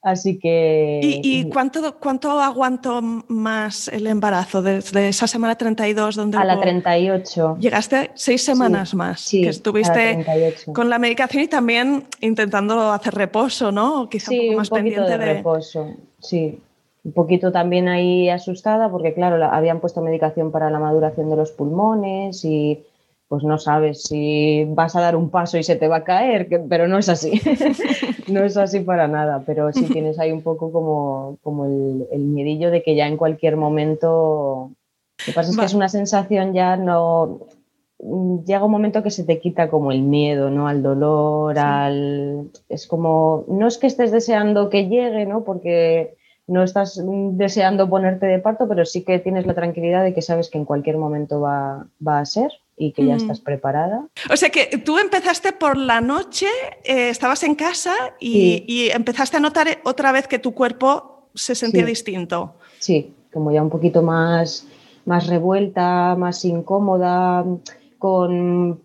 Así 0.07 0.39
que... 0.39 1.01
¿Y, 1.03 1.49
cuánto, 1.49 1.99
cuánto 1.99 2.39
aguantó 2.39 3.01
más 3.01 3.89
el 3.89 4.07
embarazo 4.07 4.61
desde 4.61 5.09
esa 5.09 5.27
semana 5.27 5.55
32? 5.55 6.15
Donde 6.15 6.37
a 6.37 6.45
la 6.45 6.57
38. 6.61 7.57
Llegaste 7.59 8.11
seis 8.13 8.41
semanas 8.41 8.93
más. 8.93 9.19
Sí, 9.19 9.41
que 9.41 9.49
estuviste 9.49 10.25
con 10.73 10.89
la 10.89 10.97
medicación 10.97 11.43
y 11.43 11.49
también 11.49 12.05
intentando 12.21 12.93
hacer 12.93 13.15
reposo, 13.15 13.73
¿no? 13.73 14.07
Quizá 14.07 14.31
un 14.31 14.37
poco 14.37 14.57
más 14.59 14.69
pendiente 14.69 15.09
de, 15.09 15.17
reposo. 15.17 15.89
Sí, 16.19 16.57
un 17.03 17.11
poquito 17.11 17.51
también 17.51 17.89
ahí 17.89 18.29
asustada 18.29 18.89
porque, 18.89 19.13
claro, 19.13 19.43
habían 19.43 19.81
puesto 19.81 19.99
medicación 19.99 20.53
para 20.53 20.69
la 20.69 20.79
maduración 20.79 21.29
de 21.29 21.35
los 21.35 21.51
pulmones 21.51 22.45
y 22.45 22.81
pues 23.27 23.43
no 23.43 23.57
sabes 23.57 24.03
si 24.03 24.65
vas 24.69 24.95
a 24.95 25.01
dar 25.01 25.15
un 25.15 25.29
paso 25.29 25.57
y 25.57 25.63
se 25.63 25.75
te 25.75 25.87
va 25.87 25.97
a 25.97 26.03
caer, 26.03 26.47
pero 26.69 26.87
no 26.87 26.97
es 26.97 27.09
así. 27.09 27.41
no 28.27 28.43
es 28.43 28.55
así 28.55 28.79
para 28.79 29.07
nada, 29.07 29.43
pero 29.45 29.71
sí 29.73 29.85
tienes 29.93 30.17
ahí 30.19 30.31
un 30.31 30.41
poco 30.41 30.71
como, 30.71 31.37
como 31.43 31.65
el, 31.65 32.07
el 32.11 32.21
miedillo 32.21 32.71
de 32.71 32.83
que 32.83 32.95
ya 32.95 33.07
en 33.07 33.17
cualquier 33.17 33.57
momento... 33.57 34.71
Lo 35.19 35.25
que 35.25 35.31
pasa 35.33 35.49
es 35.49 35.57
que 35.57 35.65
es 35.65 35.73
una 35.73 35.89
sensación 35.89 36.53
ya 36.53 36.77
no... 36.77 37.39
Llega 37.99 38.63
un 38.63 38.71
momento 38.71 39.01
que 39.01 39.09
se 39.09 39.23
te 39.23 39.39
quita 39.39 39.69
como 39.69 39.91
el 39.91 40.03
miedo, 40.03 40.51
¿no? 40.51 40.67
Al 40.67 40.83
dolor, 40.83 41.57
al... 41.57 42.51
Es 42.69 42.87
como... 42.87 43.43
No 43.47 43.67
es 43.67 43.77
que 43.77 43.87
estés 43.87 44.11
deseando 44.11 44.69
que 44.69 44.87
llegue, 44.87 45.25
¿no? 45.25 45.43
Porque 45.43 46.15
no 46.45 46.63
estás 46.63 47.01
deseando 47.03 47.89
ponerte 47.89 48.27
de 48.27 48.39
parto, 48.39 48.69
pero 48.69 48.85
sí 48.85 49.03
que 49.03 49.19
tienes 49.19 49.45
la 49.47 49.55
tranquilidad 49.55 50.03
de 50.03 50.13
que 50.13 50.21
sabes 50.21 50.49
que 50.49 50.59
en 50.59 50.65
cualquier 50.65 50.97
momento 50.97 51.41
va, 51.41 51.87
va 52.05 52.19
a 52.19 52.25
ser 52.25 52.51
y 52.77 52.91
que 52.91 53.05
ya 53.05 53.15
mm. 53.15 53.17
estás 53.17 53.41
preparada. 53.41 54.07
O 54.31 54.37
sea 54.37 54.49
que 54.49 54.77
tú 54.77 54.99
empezaste 54.99 55.51
por 55.51 55.77
la 55.77 55.99
noche, 55.99 56.45
eh, 56.83 57.09
estabas 57.09 57.43
en 57.43 57.55
casa 57.55 57.93
y, 58.19 58.89
empezaste 58.93 59.37
a 59.37 59.39
notar 59.39 59.67
otra 59.83 60.11
vez 60.11 60.27
que 60.27 60.39
tu 60.39 60.53
cuerpo 60.53 61.29
se 61.33 61.55
sentía 61.55 61.85
distinto. 61.85 62.53
Sí, 62.79 63.13
como 63.33 63.51
ya 63.51 63.63
un 63.63 63.69
poquito 63.69 64.03
más, 64.03 64.67
más 65.05 65.27
revuelta, 65.27 66.15
más 66.15 66.45
incómoda, 66.45 67.43
con, 67.97 68.79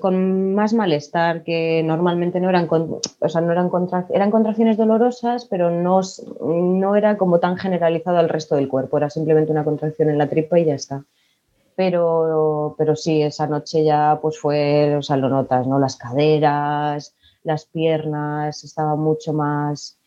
con 0.00 0.54
más 0.54 0.72
malestar, 0.72 1.42
que 1.42 1.82
normalmente 1.84 2.38
no 2.38 2.48
eran, 2.48 2.68
o 2.70 3.28
sea, 3.28 3.40
no 3.40 3.50
eran, 3.50 3.70
eran 4.10 4.30
contracciones 4.30 4.76
dolorosas, 4.76 5.46
pero 5.46 5.70
no, 5.70 6.00
no 6.40 6.96
era 6.96 7.16
como 7.16 7.40
tan 7.40 7.56
generalizado 7.56 8.18
al 8.18 8.28
resto 8.28 8.54
del 8.54 8.68
cuerpo, 8.68 8.98
era 8.98 9.10
simplemente 9.10 9.50
una 9.50 9.64
contracción 9.64 10.08
en 10.10 10.18
la 10.18 10.28
tripa 10.28 10.58
y 10.60 10.66
ya 10.66 10.74
está 10.74 11.04
pero, 11.76 12.74
pero 12.78 12.96
sí, 12.96 13.22
esa 13.22 13.46
noche 13.46 13.84
ya 13.84 14.18
pues 14.20 14.38
fue, 14.40 14.96
o 14.96 15.02
sea, 15.02 15.16
lo 15.18 15.28
notas, 15.28 15.66
¿no? 15.66 15.78
Las 15.78 15.96
caderas, 15.96 17.14
las 17.44 17.66
piernas, 17.66 18.64
estaba 18.64 18.96
mucho 18.96 19.32
más, 19.34 19.98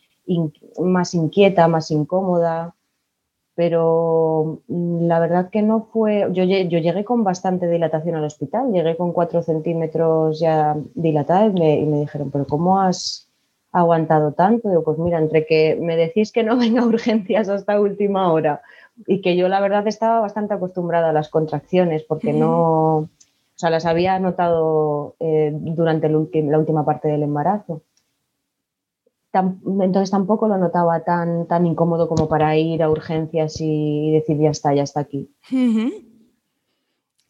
más 0.80 1.14
inquieta, 1.14 1.68
más 1.68 1.92
incómoda, 1.92 2.76
pero 3.56 4.62
mm, 4.68 5.06
la 5.08 5.20
verdad 5.20 5.50
que 5.52 5.62
no 5.62 5.90
fue, 5.94 6.28
yo, 6.32 6.44
llegué 6.44 7.06
con 7.06 7.24
bastante 7.24 7.70
dilatación 7.70 8.16
al 8.16 8.26
hospital, 8.26 8.72
llegué 8.72 8.98
con 8.98 9.14
cuatro 9.14 9.44
centímetros 9.44 10.40
ya 10.40 10.76
dilatada 10.96 11.48
y 11.48 11.54
me, 11.54 11.80
y 11.80 11.86
me 11.86 12.00
dijeron, 12.00 12.32
pero 12.32 12.48
¿cómo 12.48 12.82
has 12.82 13.30
aguantado 13.72 14.34
tanto? 14.34 14.70
Digo, 14.70 14.84
pues 14.84 14.98
mira, 14.98 15.20
entre 15.20 15.46
que 15.46 15.78
me 15.80 15.96
decís 15.96 16.32
que 16.32 16.44
no 16.44 16.58
venga 16.58 16.84
urgencias 16.86 17.48
hasta 17.48 17.80
última 17.80 18.32
hora 18.34 18.62
y 19.08 19.22
que 19.22 19.36
yo 19.36 19.48
la 19.48 19.60
verdad 19.60 19.88
estaba 19.88 20.20
bastante 20.20 20.53
acostumbrada 20.53 21.10
a 21.10 21.13
las 21.13 21.29
contracciones 21.29 22.03
porque 22.03 22.34
no, 22.34 22.98
o 22.98 23.10
sea, 23.56 23.70
las 23.70 23.86
había 23.86 24.20
notado 24.20 25.15
eh, 25.20 25.51
durante 25.53 26.10
la 26.10 26.58
última 26.58 26.86
parte 26.86 27.08
del 27.08 27.24
embarazo. 27.24 27.82
entonces 29.34 30.12
tampoco 30.12 30.48
lo 30.48 30.58
notaba 30.58 31.01
tan, 31.01 31.46
tan 31.48 31.65
incómodo 31.65 32.08
como 32.08 32.27
para 32.27 32.56
ir 32.58 32.82
a 32.84 32.89
urgencias 32.89 33.58
y 33.60 34.12
decir 34.12 34.38
ya 34.38 34.50
está, 34.51 34.74
ya 34.74 34.84
está 34.84 35.01
aquí. 35.01 35.29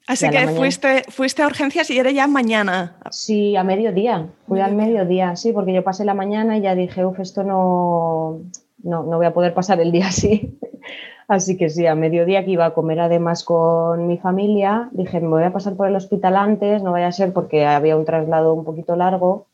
Así 0.07 0.27
que 0.29 0.47
fuiste, 0.47 1.03
fuiste 1.09 1.43
a 1.43 1.47
urgencias 1.47 1.89
y 1.91 1.99
era 1.99 2.09
ya 2.09 2.25
mañana. 2.25 2.97
Sí, 3.11 3.55
a 3.55 3.63
mediodía. 3.63 4.27
Fui 4.47 4.59
al 4.59 4.75
mediodía, 4.75 5.35
sí, 5.35 5.53
porque 5.53 5.71
yo 5.71 5.83
pasé 5.83 6.03
la 6.03 6.15
mañana 6.15 6.57
y 6.57 6.61
ya 6.61 6.73
dije, 6.73 7.05
uff, 7.05 7.19
esto 7.19 7.43
no, 7.43 8.41
no, 8.81 9.03
no 9.03 9.17
voy 9.17 9.27
a 9.27 9.33
poder 9.33 9.53
pasar 9.53 9.79
el 9.81 9.91
día 9.91 10.07
así. 10.07 10.57
Así 11.29 11.57
que 11.57 11.69
sí, 11.69 11.86
a 11.86 11.93
mediodía 11.93 12.43
que 12.43 12.50
iba 12.50 12.65
a 12.65 12.74
comer 12.74 13.00
además 13.00 13.43
con 13.43 14.07
mi 14.07 14.17
familia, 14.17 14.89
dije, 14.91 15.19
me 15.19 15.27
voy 15.27 15.43
a 15.43 15.53
pasar 15.53 15.75
por 15.75 15.88
el 15.88 15.95
hospital 15.95 16.36
antes, 16.36 16.81
no 16.81 16.91
vaya 16.91 17.05
a 17.05 17.12
ser 17.12 17.33
porque 17.33 17.67
había 17.67 17.95
un 17.95 18.03
traslado 18.03 18.51
un 18.55 18.65
poquito 18.65 18.95
largo, 18.95 19.45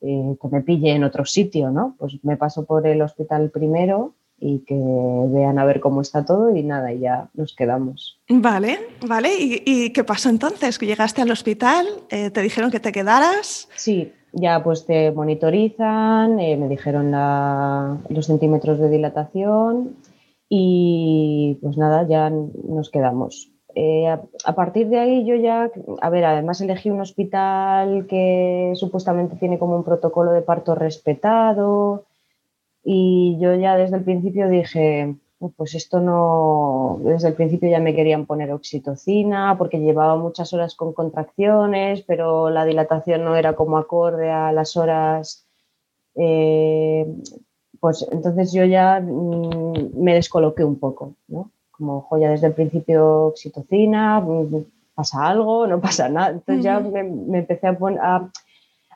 eh, 0.00 0.34
que 0.40 0.48
me 0.48 0.62
pille 0.62 0.94
en 0.94 1.04
otro 1.04 1.26
sitio, 1.26 1.70
¿no? 1.70 1.94
Pues 1.98 2.14
me 2.22 2.38
paso 2.38 2.64
por 2.64 2.86
el 2.86 3.02
hospital 3.02 3.50
primero 3.50 4.14
y 4.38 4.60
que 4.60 4.74
vean 4.74 5.58
a 5.58 5.66
ver 5.66 5.80
cómo 5.80 6.00
está 6.00 6.24
todo 6.24 6.56
y 6.56 6.62
nada, 6.62 6.90
y 6.90 7.00
ya 7.00 7.28
nos 7.34 7.54
quedamos. 7.54 8.18
Vale, 8.30 8.78
vale. 9.06 9.28
¿Y, 9.38 9.92
qué 9.92 10.04
pasó 10.04 10.30
entonces? 10.30 10.78
¿Que 10.78 10.86
llegaste 10.86 11.20
al 11.20 11.30
hospital? 11.30 11.86
Eh, 12.08 12.30
¿Te 12.30 12.40
dijeron 12.40 12.70
que 12.70 12.80
te 12.80 12.92
quedaras? 12.92 13.68
Sí, 13.76 14.10
ya 14.32 14.64
pues 14.64 14.86
te 14.86 15.10
monitorizan, 15.10 16.40
eh, 16.40 16.56
me 16.56 16.66
dijeron 16.66 17.10
los 18.08 18.24
centímetros 18.24 18.78
de 18.78 18.88
dilatación 18.88 19.96
y 20.52 21.56
pues 21.62 21.78
nada, 21.78 22.06
ya 22.06 22.28
nos 22.28 22.90
quedamos. 22.90 23.52
Eh, 23.76 24.08
a, 24.08 24.54
partir 24.56 24.88
de 24.88 24.98
ahí 24.98 25.24
yo 25.24 25.36
ya, 25.36 25.70
a 26.00 26.10
ver, 26.10 26.24
además 26.24 26.60
elegí 26.60 26.90
un 26.90 27.00
hospital 27.00 28.06
que 28.08 28.72
supuestamente 28.74 29.36
tiene 29.36 29.60
como 29.60 29.76
un 29.76 29.84
protocolo 29.84 30.32
de 30.32 30.42
parto 30.42 30.74
respetado 30.74 32.04
y 32.82 33.38
yo 33.40 33.54
ya 33.54 33.76
desde 33.76 33.98
el 33.98 34.02
principio 34.02 34.48
dije, 34.48 35.14
pues 35.56 35.76
esto 35.76 36.00
no, 36.00 36.98
desde 37.04 37.28
el 37.28 37.34
principio 37.34 37.70
ya 37.70 37.78
me 37.78 37.94
querían 37.94 38.26
poner 38.26 38.50
oxitocina 38.50 39.54
porque 39.56 39.78
llevaba 39.78 40.16
muchas 40.16 40.52
horas 40.52 40.74
con 40.74 40.92
contracciones, 40.92 42.02
pero 42.02 42.50
la 42.50 42.64
dilatación 42.64 43.24
no 43.24 43.36
era 43.36 43.54
como 43.54 43.78
acorde 43.78 44.30
a 44.30 44.50
las 44.50 44.76
horas. 44.76 45.46
Eh, 46.16 47.06
pues 47.80 48.06
entonces 48.12 48.52
yo 48.52 48.64
ya 48.64 49.00
mm, 49.00 49.94
me 49.96 50.14
descoloqué 50.14 50.64
un 50.64 50.78
poco, 50.78 51.14
¿no? 51.28 51.50
como 51.80 52.02
joya 52.02 52.30
desde 52.30 52.48
el 52.48 52.52
principio 52.52 53.28
oxitocina, 53.28 54.20
mm, 54.20 54.64
pasa 54.94 55.26
algo, 55.26 55.66
no 55.66 55.80
pasa 55.88 56.08
nada. 56.08 56.30
Entonces 56.30 56.62
ya 56.62 56.78
me, 56.78 57.38
empecé 57.38 57.66
a, 57.66 58.30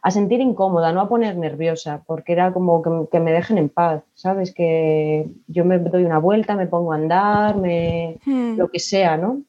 a, 0.02 0.10
sentir 0.10 0.40
incómoda, 0.40 0.92
no 0.92 1.00
a 1.00 1.08
poner 1.08 1.36
nerviosa, 1.36 2.02
porque 2.06 2.32
era 2.32 2.52
como 2.52 3.08
que, 3.10 3.20
me 3.20 3.32
dejen 3.32 3.56
en 3.56 3.70
paz, 3.70 4.02
¿sabes? 4.12 4.52
Que 4.52 5.26
yo 5.48 5.64
me 5.64 5.78
doy 5.78 6.04
una 6.04 6.18
vuelta, 6.18 6.56
me 6.56 6.66
pongo 6.66 6.92
a 6.92 6.96
andar, 6.96 7.56
me, 7.56 8.18
hmm. 8.26 8.56
lo 8.58 8.68
que 8.68 8.80
sea, 8.80 9.16
¿no? 9.16 9.42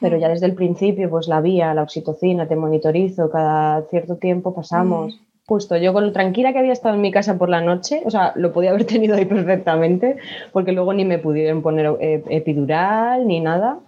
Pero 0.00 0.16
hmm. 0.16 0.20
ya 0.20 0.28
desde 0.30 0.46
el 0.46 0.54
principio, 0.54 1.10
pues 1.10 1.28
la 1.28 1.42
vía, 1.42 1.74
la 1.74 1.82
oxitocina, 1.82 2.48
te 2.48 2.56
monitorizo, 2.56 3.30
cada 3.30 3.82
cierto 3.82 4.16
tiempo 4.16 4.54
pasamos. 4.54 5.14
Hmm. 5.14 5.27
Justo, 5.48 5.78
yo 5.78 5.94
con 5.94 6.04
lo 6.04 6.12
tranquila 6.12 6.52
que 6.52 6.58
había 6.58 6.74
estado 6.74 6.94
en 6.94 7.00
mi 7.00 7.10
casa 7.10 7.38
por 7.38 7.48
la 7.48 7.62
noche, 7.62 8.02
o 8.04 8.10
sea, 8.10 8.34
lo 8.36 8.52
podía 8.52 8.68
haber 8.68 8.84
tenido 8.86 9.16
ahí 9.16 9.24
perfectamente, 9.24 10.18
porque 10.52 10.72
luego 10.72 10.92
ni 10.92 11.06
me 11.06 11.18
pudieron 11.18 11.62
poner 11.62 11.96
eh, 12.00 12.22
epidural 12.28 13.26
ni 13.26 13.40
nada. 13.40 13.80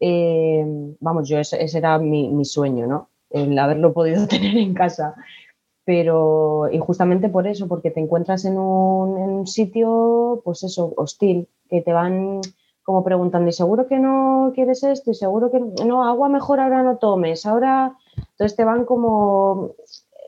Eh, 0.00 0.62
vamos, 1.00 1.26
yo 1.26 1.38
ese, 1.38 1.58
era 1.78 1.98
mi, 1.98 2.44
sueño, 2.44 2.86
¿no? 2.86 3.08
El 3.30 3.58
haberlo 3.58 3.94
podido 3.94 4.26
tener 4.28 4.58
en 4.58 4.74
casa. 4.74 5.14
Pero, 5.86 6.68
y 6.70 6.78
justamente 6.78 7.30
por 7.30 7.46
eso, 7.46 7.68
porque 7.68 7.90
te 7.90 8.00
encuentras 8.00 8.44
en 8.44 8.58
un, 8.58 9.46
sitio, 9.46 10.42
pues 10.44 10.62
eso, 10.62 10.92
hostil, 10.98 11.48
que 11.70 11.80
te 11.80 11.94
van 11.94 12.42
como 12.82 13.02
preguntando, 13.02 13.48
¿y 13.48 13.52
seguro 13.52 13.86
que 13.86 13.98
no 13.98 14.52
quieres 14.54 14.82
esto? 14.82 15.10
¿Y 15.10 15.14
seguro 15.14 15.50
que 15.50 15.60
no, 15.86 16.06
agua 16.06 16.28
mejor 16.28 16.60
ahora 16.60 16.82
no 16.82 16.98
tomes? 16.98 17.46
Ahora, 17.46 17.94
entonces 18.16 18.56
te 18.56 18.64
van 18.64 18.84
como 18.84 19.72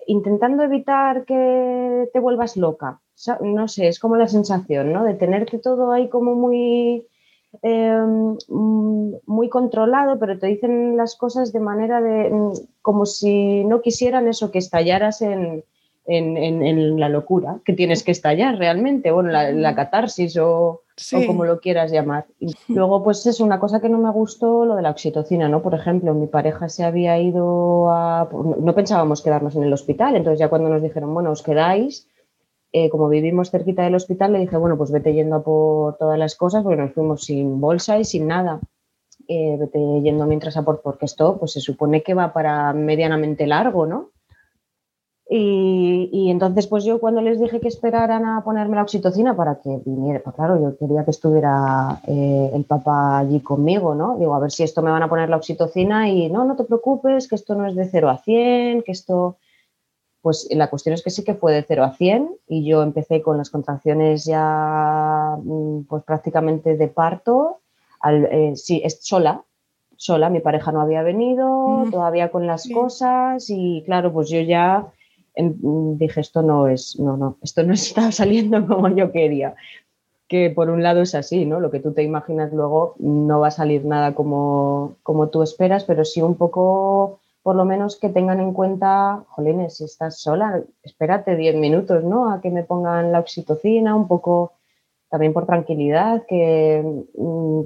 intentando 0.07 0.63
evitar 0.63 1.25
que 1.25 2.09
te 2.13 2.21
vuelvas 2.21 2.57
loca. 2.57 3.01
No 3.41 3.69
sé, 3.69 3.89
es 3.89 3.99
como 3.99 4.17
la 4.17 4.29
sensación, 4.29 4.93
¿no? 4.93 5.05
De 5.05 5.15
tenerte 5.15 5.59
todo 5.59 5.93
ahí 5.93 6.09
como 6.09 6.35
muy, 6.35 7.07
em, 7.63 8.37
muy 9.27 9.49
controlado, 9.49 10.19
pero 10.19 10.39
te 10.39 10.47
dicen 10.47 10.97
las 10.97 11.17
cosas 11.17 11.53
de 11.53 11.61
manera 11.61 12.01
de, 12.01 12.31
mm, 12.31 12.53
como 12.83 13.05
si 13.07 13.65
no 13.65 13.83
quisieran 13.83 14.29
eso, 14.29 14.51
que 14.51 14.59
estallaras 14.59 15.21
en, 15.23 15.65
en, 16.07 16.99
la 16.99 17.09
locura, 17.09 17.61
que 17.65 17.73
tienes 17.73 18.03
que 18.03 18.11
estallar 18.11 18.57
realmente, 18.57 19.11
bueno, 19.11 19.31
la, 19.31 19.53
la 19.53 19.75
catarsis 19.75 20.37
o, 20.39 20.83
como 21.27 21.45
lo 21.45 21.61
quieras 21.61 21.91
llamar. 21.91 22.27
Y 22.39 22.55
luego, 22.69 23.03
pues 23.03 23.27
es 23.27 23.41
una 23.41 23.59
cosa 23.59 23.81
que 23.81 23.89
no 23.89 23.99
me 23.99 24.11
gustó, 24.11 24.65
lo 24.65 24.77
de 24.77 24.83
la 24.83 24.91
oxitocina, 24.91 25.49
¿no? 25.49 25.63
Por 25.63 25.75
ejemplo, 25.75 26.15
mi 26.15 26.27
pareja 26.27 26.69
se 26.69 26.85
había 26.85 27.19
ido 27.19 27.91
a... 27.91 28.29
No 28.33 28.75
pensábamos 28.75 29.23
quedarnos 29.23 29.57
en 29.57 29.65
el 29.65 29.73
hospital, 29.73 30.17
entonces 30.17 30.39
ya 30.39 30.49
cuando 30.49 30.69
nos 30.69 30.83
dijeron, 30.83 31.13
bueno, 31.15 31.31
os 31.31 31.43
quedáis, 31.43 32.09
eh, 32.73 32.89
como 32.89 33.09
vivimos 33.09 33.51
cerquita 33.51 33.83
del 33.83 33.97
hospital, 33.97 34.33
le 34.33 34.41
dije, 34.41 34.57
bueno, 34.57 34.77
pues 34.77 34.93
vete 34.93 35.13
yendo 35.13 35.43
por 35.43 35.97
todas 35.97 36.19
las 36.19 36.37
cosas, 36.37 36.63
porque 36.63 36.81
nos 36.81 36.93
fuimos 36.93 37.25
sin 37.25 37.61
bolsa 37.61 37.99
y 37.99 38.05
sin 38.05 38.29
nada. 38.29 38.61
Eh, 39.29 39.57
vete 39.59 39.79
yendo 40.03 40.27
mientras 40.27 40.57
a 40.57 40.63
por, 40.63 40.81
porque 40.81 41.07
esto 41.07 41.39
pues 41.39 41.53
se 41.53 41.61
supone 41.61 42.03
que 42.03 42.15
va 42.15 42.33
para 42.33 42.73
medianamente 42.73 43.47
largo, 43.47 43.87
¿no? 43.87 44.11
Y, 45.33 46.29
entonces, 46.29 46.67
pues 46.67 46.83
yo 46.83 46.99
cuando 46.99 47.21
les 47.21 47.39
dije 47.39 47.61
que 47.61 47.69
esperaran 47.69 48.25
a 48.25 48.43
ponerme 48.43 48.75
la 48.75 48.83
oxitocina 48.83 49.37
para 49.37 49.61
que 49.61 49.81
viniera, 49.87 50.21
pues 50.25 50.35
claro, 50.35 50.61
yo 50.61 50.77
quería 50.77 51.05
que 51.05 51.13
estuviera 51.13 52.01
eh, 52.09 52.51
el 52.53 52.65
papá 52.65 53.19
allí 53.19 53.39
conmigo, 53.39 53.95
¿no? 53.95 54.19
Digo, 54.19 54.35
a 54.35 54.41
ver 54.41 54.51
si 54.51 54.65
esto 54.65 54.83
me 54.83 54.91
van 54.91 55.05
a 55.05 55.09
poner 55.09 55.29
la 55.29 55.37
oxitocina 55.37 56.09
y 56.09 56.29
no, 56.31 56.45
no 56.45 56.57
te 56.57 56.65
preocupes, 56.65 57.29
que 57.29 57.37
esto 57.37 57.55
no 57.55 57.65
es 57.65 57.77
de 57.77 57.85
0 57.85 58.11
a 58.11 58.19
100, 58.19 58.83
que 58.83 58.91
esto... 58.91 59.37
Pues 60.21 60.49
la 60.51 60.69
cuestión 60.69 60.95
es 60.95 61.03
que 61.03 61.11
sí 61.11 61.23
que 61.25 61.35
fue 61.35 61.55
de 61.55 61.63
0 61.63 61.85
a 61.85 61.93
100 61.93 62.29
y 62.49 62.65
yo 62.69 62.83
empecé 62.83 63.23
con 63.23 63.39
las 63.39 63.49
contracciones 63.49 64.25
ya 64.25 65.37
mm, 65.43 65.85
pues 65.85 66.03
prácticamente 66.03 66.77
de 66.77 66.89
parto, 66.89 67.61
al, 68.01 68.25
eh, 68.27 68.53
sí, 68.57 68.83
es 68.85 68.99
sola, 69.01 69.45
sola, 69.97 70.29
mi 70.29 70.41
pareja 70.41 70.73
no 70.73 70.81
había 70.81 71.03
venido, 71.03 71.85
todavía 71.91 72.31
con 72.31 72.47
las 72.47 72.69
cosas 72.69 73.49
y 73.49 73.83
claro, 73.87 74.13
pues 74.13 74.29
yo 74.29 74.41
ya 74.41 74.93
dije, 75.37 76.21
esto 76.21 76.43
no 76.43 76.69
es, 76.69 76.99
no, 76.99 77.17
no, 77.17 77.39
esto 77.43 77.63
no 77.63 77.73
está 77.75 78.13
saliendo 78.13 78.67
como 78.67 78.89
yo 78.89 79.13
quería. 79.13 79.55
Que 80.29 80.51
por 80.51 80.71
un 80.71 80.83
lado 80.83 81.03
es 81.03 81.15
así, 81.15 81.45
¿no? 81.45 81.59
Lo 81.59 81.71
que 81.71 81.81
tú 81.81 81.93
te 81.93 82.05
imaginas 82.05 82.53
luego 82.53 82.95
no 82.99 83.41
va 83.41 83.49
a 83.49 83.53
salir 83.53 83.85
nada 83.85 84.15
como, 84.15 84.97
como 85.03 85.29
tú 85.29 85.43
esperas, 85.43 85.85
pero 85.85 86.05
sí 86.05 86.23
un 86.23 86.37
poco, 86.37 87.19
por 87.43 87.57
lo 87.57 87.65
menos 87.65 87.97
que 87.97 88.11
tengan 88.11 88.39
en 88.39 88.53
cuenta, 88.53 89.25
jolines, 89.29 89.77
si 89.77 89.85
estás 89.85 90.21
sola, 90.21 90.63
espérate 90.85 91.35
10 91.35 91.57
minutos, 91.57 92.05
¿no? 92.05 92.33
A 92.33 92.41
que 92.41 92.51
me 92.51 92.63
pongan 92.63 93.11
la 93.11 93.19
oxitocina, 93.19 93.97
un 93.97 94.07
poco 94.07 94.53
también 95.09 95.33
por 95.33 95.47
tranquilidad, 95.47 96.25
que, 96.29 97.03
mm, 97.17 97.63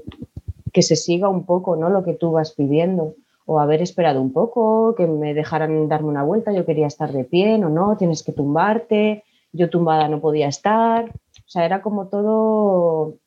que 0.73 0.83
se 0.83 0.97
siga 0.97 1.29
un 1.29 1.45
poco, 1.45 1.77
¿no? 1.77 1.91
Lo 1.91 2.03
que 2.03 2.15
tú 2.15 2.33
vas 2.33 2.53
pidiendo 2.53 3.15
o 3.47 3.61
haber 3.61 3.83
esperado 3.83 4.21
un 4.21 4.33
poco, 4.33 4.95
que 4.97 5.07
me 5.07 5.35
dejaran 5.35 5.89
darme 5.89 6.09
una 6.09 6.23
vuelta, 6.23 6.53
yo 6.53 6.65
quería 6.65 6.87
estar 6.87 7.13
de 7.13 7.25
pie, 7.25 7.59
no, 7.59 7.69
no, 7.69 7.97
tienes 7.97 8.23
que 8.23 8.33
tumbarte, 8.33 9.25
yo 9.53 9.71
tumbada 9.71 10.09
no 10.09 10.21
podía 10.21 10.49
estar, 10.49 11.11
o 11.11 11.49
sea, 11.49 11.65
era 11.65 11.83
como 11.83 12.09
todo 12.09 13.19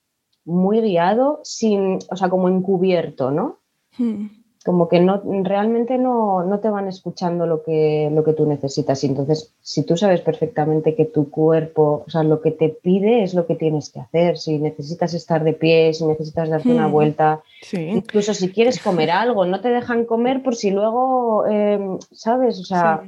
muy 0.45 0.81
guiado, 0.81 1.39
sin, 1.43 1.99
o 2.09 2.15
sea, 2.15 2.29
como 2.29 2.49
encubierto, 2.49 3.31
¿no? 3.31 3.59
Hmm 3.97 4.46
como 4.67 4.89
que 4.89 4.99
no, 4.99 5.21
realmente 5.43 5.97
no, 5.97 6.43
no, 6.43 6.59
te 6.59 6.69
van 6.69 6.89
escuchando 6.89 7.47
lo 7.47 7.63
que, 7.63 8.11
lo 8.11 8.25
que 8.25 8.33
tú 8.33 8.45
necesitas. 8.45 9.01
Y 9.01 9.07
entonces, 9.07 9.53
si 9.61 9.83
tú 9.83 9.95
sabes 9.95 10.19
perfectamente 10.19 10.93
que 10.93 11.05
tu 11.05 11.31
cuerpo, 11.31 12.03
o 12.05 12.09
sea, 12.09 12.23
lo 12.23 12.41
que 12.41 12.51
te 12.51 12.67
pide 12.67 13.23
es 13.23 13.33
lo 13.33 13.47
que 13.47 13.55
tienes 13.55 13.89
que 13.89 14.01
hacer. 14.01 14.37
Si 14.37 14.59
necesitas 14.59 15.13
estar 15.13 15.45
de 15.45 15.53
pie, 15.53 15.93
si 15.93 16.05
necesitas 16.05 16.49
darte 16.49 16.67
una 16.67 16.89
hmm. 16.89 16.91
vuelta, 16.91 17.41
incluso 17.71 18.33
si 18.33 18.49
quieres 18.49 18.81
comer 18.81 19.09
algo, 19.09 19.45
no 19.45 19.61
te 19.61 19.69
dejan 19.69 20.03
comer 20.03 20.43
por 20.43 20.53
si 20.53 20.69
luego, 20.69 21.47
em, 21.47 21.97
¿sabes? 22.11 22.59
O 22.59 22.65
sea... 22.65 23.03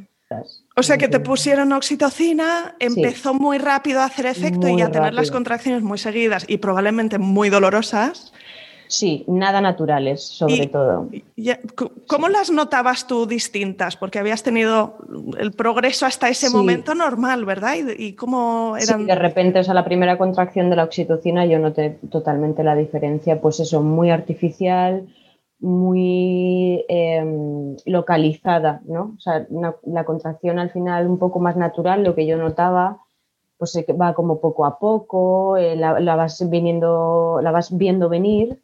O 0.77 0.83
sea 0.83 0.97
que 0.97 1.07
te 1.07 1.19
pusieron 1.19 1.73
oxitocina, 1.73 2.75
empezó 2.79 3.33
muy 3.33 3.57
rápido 3.57 3.99
a 3.99 4.05
hacer 4.05 4.27
efecto 4.27 4.69
y 4.69 4.79
a 4.81 4.91
tener 4.91 5.13
las 5.13 5.31
contracciones 5.31 5.81
muy 5.81 5.97
seguidas 5.97 6.45
y 6.47 6.59
probablemente 6.59 7.17
muy 7.17 7.49
dolorosas. 7.49 8.31
Sí, 8.89 9.23
nada 9.27 9.61
naturales, 9.61 10.23
sobre 10.23 10.65
todo. 10.65 11.09
¿Cómo 12.07 12.27
las 12.27 12.49
notabas 12.49 13.05
tú 13.05 13.27
distintas? 13.27 13.95
Porque 13.95 14.17
habías 14.17 14.41
tenido 14.41 14.97
el 15.37 15.51
progreso 15.51 16.07
hasta 16.07 16.27
ese 16.27 16.49
momento 16.49 16.95
normal, 16.95 17.45
¿verdad? 17.45 17.75
¿Y, 17.95 18.13
cómo 18.13 18.75
eran? 18.77 19.05
de 19.05 19.13
repente, 19.13 19.59
o 19.59 19.63
sea, 19.63 19.75
la 19.75 19.85
primera 19.85 20.17
contracción 20.17 20.71
de 20.71 20.75
la 20.75 20.85
oxitocina, 20.85 21.45
yo 21.45 21.59
noté 21.59 21.99
totalmente 22.09 22.63
la 22.63 22.75
diferencia, 22.75 23.39
pues 23.39 23.59
eso, 23.59 23.83
muy 23.83 24.09
artificial, 24.09 25.07
muy 25.59 26.83
em, 26.89 27.75
localizada, 27.85 28.81
¿no? 28.85 29.13
O 29.15 29.19
sea, 29.19 29.45
la 29.85 30.03
contracción 30.03 30.57
al 30.57 30.71
final 30.71 31.05
un 31.05 31.19
poco 31.19 31.39
más 31.39 31.55
natural, 31.55 32.03
lo 32.03 32.15
que 32.15 32.25
yo 32.25 32.37
notaba 32.37 32.97
pues 33.59 33.77
va 34.01 34.13
como 34.13 34.39
poco 34.39 34.65
a 34.65 34.79
poco, 34.79 35.57
eh, 35.57 35.75
la, 35.75 36.15
vas 36.15 36.49
viniendo, 36.49 37.41
la 37.43 37.51
vas 37.51 37.75
viendo 37.77 38.07
venir 38.07 38.61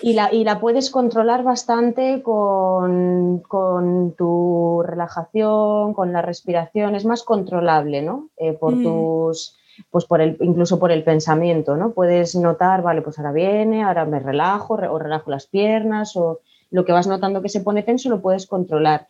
y 0.00 0.12
la, 0.12 0.32
y 0.32 0.44
la 0.44 0.60
puedes 0.60 0.90
controlar 0.90 1.42
bastante 1.42 2.22
con, 2.22 3.40
con, 3.40 4.14
tu 4.16 4.84
relajación, 4.86 5.94
con 5.94 6.12
la 6.12 6.22
respiración, 6.22 6.94
es 6.94 7.04
más 7.04 7.24
controlable, 7.24 8.02
¿no? 8.02 8.28
Eh, 8.36 8.52
por 8.52 8.76
mm. 8.76 8.82
tus 8.84 9.56
pues 9.90 10.06
por 10.06 10.20
el, 10.20 10.38
incluso 10.40 10.78
por 10.78 10.90
el 10.90 11.04
pensamiento, 11.04 11.76
¿no? 11.76 11.90
Puedes 11.90 12.34
notar, 12.34 12.82
vale, 12.82 13.02
pues 13.02 13.18
ahora 13.18 13.32
viene, 13.32 13.82
ahora 13.82 14.06
me 14.06 14.20
relajo, 14.20 14.74
o 14.74 14.98
relajo 14.98 15.30
las 15.30 15.46
piernas, 15.48 16.16
o 16.16 16.40
lo 16.70 16.84
que 16.84 16.92
vas 16.92 17.06
notando 17.06 17.42
que 17.42 17.48
se 17.48 17.60
pone 17.60 17.82
tenso 17.82 18.08
lo 18.08 18.22
puedes 18.22 18.46
controlar. 18.46 19.08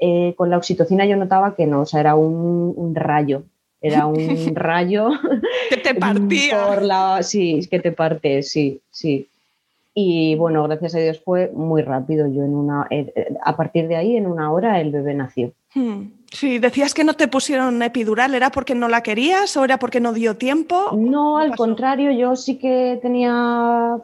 Eh, 0.00 0.34
con 0.36 0.50
la 0.50 0.56
oxitocina 0.56 1.04
yo 1.06 1.16
notaba 1.16 1.54
que 1.54 1.66
no, 1.66 1.82
o 1.82 1.86
sea, 1.86 2.00
era 2.00 2.14
un, 2.14 2.94
rayo, 2.94 3.44
era 3.80 4.06
un 4.06 4.54
rayo. 4.54 5.10
que 5.68 5.76
te 5.76 5.94
partía. 5.96 6.66
Por 6.66 6.82
la, 6.82 7.22
sí, 7.22 7.66
que 7.70 7.80
te 7.80 7.92
parte, 7.92 8.42
sí, 8.42 8.80
sí. 8.90 9.26
Y 9.92 10.36
bueno, 10.36 10.62
gracias 10.64 10.94
a 10.94 10.98
Dios 10.98 11.20
fue 11.24 11.50
muy 11.52 11.82
rápido. 11.82 12.26
Yo 12.28 12.44
en 12.44 12.54
una, 12.54 12.86
eh, 12.90 13.12
eh, 13.14 13.34
a 13.44 13.56
partir 13.56 13.88
de 13.88 13.96
ahí, 13.96 14.16
en 14.16 14.26
una 14.26 14.52
hora, 14.52 14.80
el 14.80 14.92
bebé 14.92 15.14
nació. 15.14 15.52
Hmm. 15.74 16.12
Sí, 16.32 16.58
decías 16.58 16.94
que 16.94 17.02
no 17.02 17.14
te 17.14 17.26
pusieron 17.26 17.82
epidural, 17.82 18.34
¿era 18.34 18.50
porque 18.50 18.76
no 18.76 18.88
la 18.88 19.02
querías 19.02 19.56
o 19.56 19.64
era 19.64 19.78
porque 19.78 19.98
no 19.98 20.12
dio 20.12 20.36
tiempo? 20.36 20.92
No, 20.96 21.38
al 21.38 21.56
contrario, 21.56 22.12
yo 22.12 22.36
sí 22.36 22.56
que 22.56 23.00
tenía, 23.02 23.96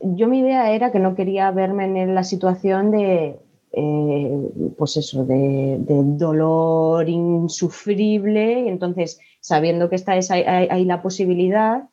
yo 0.00 0.26
mi 0.26 0.38
idea 0.38 0.72
era 0.72 0.90
que 0.92 0.98
no 0.98 1.14
quería 1.14 1.50
verme 1.50 1.84
en 1.84 2.14
la 2.14 2.24
situación 2.24 2.90
de, 2.90 3.36
eh, 3.76 4.72
pues 4.76 4.96
eso, 4.96 5.24
de, 5.24 5.78
dolor 5.86 7.08
insufrible, 7.08 8.68
entonces 8.68 9.20
sabiendo 9.40 9.88
que 9.88 9.96
está 9.96 10.16
esa, 10.16 10.34
hay, 10.34 10.84
la 10.84 11.02
posibilidad, 11.02 11.84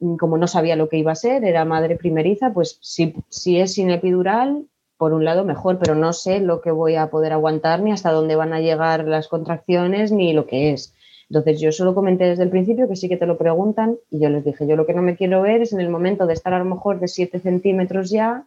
mm, 0.00 0.16
como 0.16 0.38
no 0.38 0.46
sabía 0.46 0.76
lo 0.76 0.88
que 0.88 0.98
iba 0.98 1.12
a 1.12 1.16
ser, 1.16 1.44
era 1.44 1.64
madre 1.64 1.96
primeriza, 1.96 2.52
pues 2.52 2.78
si, 2.80 3.14
si 3.28 3.60
es 3.60 3.74
sin 3.74 3.90
epidural, 3.90 4.66
por 4.96 5.14
un 5.14 5.24
lado 5.24 5.44
mejor, 5.44 5.78
pero 5.78 5.94
no 5.94 6.12
sé 6.12 6.40
lo 6.40 6.60
que 6.60 6.70
voy 6.70 6.96
a 6.96 7.08
poder 7.08 7.32
aguantar 7.32 7.80
ni 7.80 7.90
hasta 7.90 8.12
dónde 8.12 8.36
van 8.36 8.52
a 8.52 8.60
llegar 8.60 9.06
las 9.06 9.28
contracciones 9.28 10.12
ni 10.12 10.34
lo 10.34 10.46
que 10.46 10.72
es. 10.72 10.94
Entonces 11.30 11.60
yo 11.60 11.72
solo 11.72 11.94
comenté 11.94 12.24
desde 12.24 12.42
el 12.42 12.50
principio 12.50 12.86
que 12.86 12.96
sí 12.96 13.08
que 13.08 13.16
te 13.16 13.24
lo 13.24 13.38
preguntan 13.38 13.96
y 14.10 14.18
yo 14.18 14.28
les 14.28 14.44
dije, 14.44 14.66
yo 14.66 14.76
lo 14.76 14.84
que 14.84 14.92
no 14.92 15.00
me 15.00 15.16
quiero 15.16 15.40
ver 15.40 15.62
es 15.62 15.72
en 15.72 15.80
el 15.80 15.88
momento 15.88 16.26
de 16.26 16.34
estar 16.34 16.52
a 16.52 16.58
lo 16.58 16.64
mejor 16.64 17.00
de 17.00 17.08
7 17.08 17.38
centímetros 17.38 18.10
ya 18.10 18.46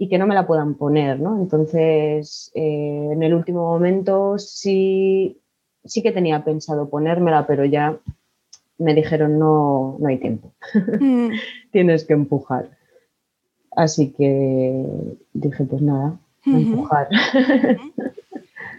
y 0.00 0.08
que 0.08 0.16
no 0.16 0.26
me 0.26 0.34
la 0.34 0.46
puedan 0.46 0.76
poner, 0.76 1.20
¿no? 1.20 1.36
Entonces 1.36 2.50
eh, 2.54 3.10
en 3.12 3.22
el 3.22 3.34
último 3.34 3.68
momento 3.68 4.38
sí, 4.38 5.38
sí 5.84 6.02
que 6.02 6.10
tenía 6.10 6.42
pensado 6.42 6.88
ponérmela, 6.88 7.46
pero 7.46 7.66
ya 7.66 7.98
me 8.78 8.94
dijeron 8.94 9.38
no, 9.38 9.98
no 10.00 10.08
hay 10.08 10.16
tiempo, 10.16 10.54
mm. 10.98 11.28
tienes 11.70 12.04
que 12.06 12.14
empujar. 12.14 12.70
Así 13.76 14.10
que 14.12 14.86
dije, 15.34 15.64
pues 15.64 15.82
nada, 15.82 16.18
empujar. 16.46 17.08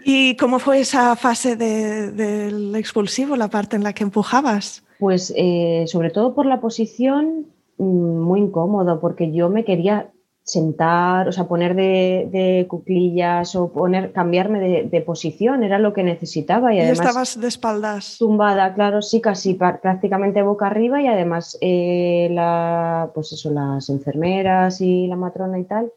¿Y 0.04 0.36
cómo 0.36 0.58
fue 0.58 0.80
esa 0.80 1.14
fase 1.14 1.54
del 1.54 2.74
expulsivo, 2.74 3.36
la 3.36 3.46
parte 3.46 3.76
en 3.76 3.84
la 3.84 3.92
que 3.92 4.02
empujabas? 4.02 4.82
Pues 4.98 5.32
eh, 5.36 5.84
sobre 5.86 6.10
todo 6.10 6.34
por 6.34 6.46
la 6.46 6.60
posición, 6.60 7.46
mm, 7.78 7.84
muy 7.84 8.40
incómodo, 8.40 9.00
porque 9.00 9.30
yo 9.30 9.48
me 9.50 9.64
quería 9.64 10.10
sentar, 10.44 11.28
o 11.28 11.32
sea, 11.32 11.44
poner 11.44 11.74
de, 11.74 12.66
cuclillas 12.68 13.54
o 13.54 13.72
poner, 13.72 14.12
cambiarme 14.12 14.84
de, 14.84 15.00
posición, 15.00 15.62
era 15.62 15.78
lo 15.78 15.92
que 15.92 16.02
necesitaba. 16.02 16.74
Y, 16.74 16.80
además, 16.80 17.00
estabas 17.00 17.40
de 17.40 17.48
espaldas. 17.48 18.16
Tumbada, 18.18 18.74
claro, 18.74 19.02
sí, 19.02 19.20
casi 19.20 19.54
prácticamente 19.54 20.42
boca 20.42 20.66
arriba 20.66 21.00
y 21.00 21.06
además 21.06 21.56
eh, 21.60 22.28
la, 22.30 23.10
pues 23.14 23.32
eso, 23.32 23.50
las 23.50 23.88
enfermeras 23.88 24.80
y 24.80 25.06
la 25.06 25.16
matrona 25.16 25.58
y 25.58 25.64
tal 25.64 25.92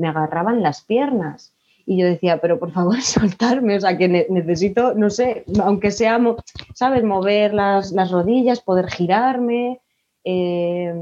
me 0.00 0.08
agarraban 0.08 0.62
las 0.62 0.82
piernas. 0.82 1.52
Y 1.86 1.98
yo 1.98 2.06
decía, 2.06 2.40
pero 2.40 2.58
por 2.58 2.72
favor, 2.72 3.00
soltarme, 3.02 3.76
o 3.76 3.80
sea, 3.80 3.96
que 3.96 4.08
necesito, 4.08 4.94
no 4.94 5.10
sé, 5.10 5.44
aunque 5.62 5.90
sea, 5.90 6.18
¿sabes?, 6.74 7.04
mover 7.04 7.54
las, 7.54 7.92
las 7.92 8.10
rodillas, 8.10 8.60
poder 8.60 8.90
girarme. 8.90 9.80
Eh, 10.24 10.92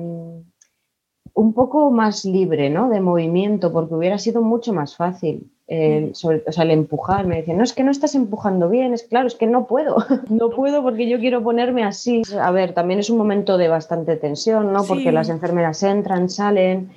un 1.39 1.53
poco 1.53 1.93
más 1.93 2.25
libre 2.25 2.69
¿no? 2.69 2.89
de 2.89 3.01
movimiento, 3.01 3.73
porque 3.73 3.95
hubiera 3.95 4.19
sido 4.19 4.43
mucho 4.43 4.73
más 4.73 4.97
fácil. 4.97 5.53
Eh, 5.69 6.11
o 6.13 6.53
sea, 6.53 6.65
el 6.65 6.73
empujar, 6.73 7.27
me 7.27 7.37
decían, 7.37 7.59
no, 7.59 7.63
es 7.63 7.73
que 7.75 7.85
no 7.85 7.93
estás 7.93 8.17
empujando 8.17 8.69
bien, 8.69 8.93
es 8.93 9.05
claro, 9.05 9.29
es 9.29 9.37
que 9.37 9.47
no 9.47 9.67
puedo, 9.67 9.99
no 10.31 10.51
puedo 10.51 10.83
porque 10.83 11.09
yo 11.09 11.21
quiero 11.21 11.45
ponerme 11.45 11.85
así. 11.85 12.23
A 12.41 12.51
ver, 12.51 12.73
también 12.73 12.99
es 12.99 13.09
un 13.09 13.19
momento 13.19 13.57
de 13.57 13.69
bastante 13.69 14.17
tensión, 14.17 14.73
¿no? 14.73 14.83
Porque 14.83 15.13
las 15.13 15.29
enfermeras 15.29 15.81
entran, 15.85 16.29
salen 16.29 16.91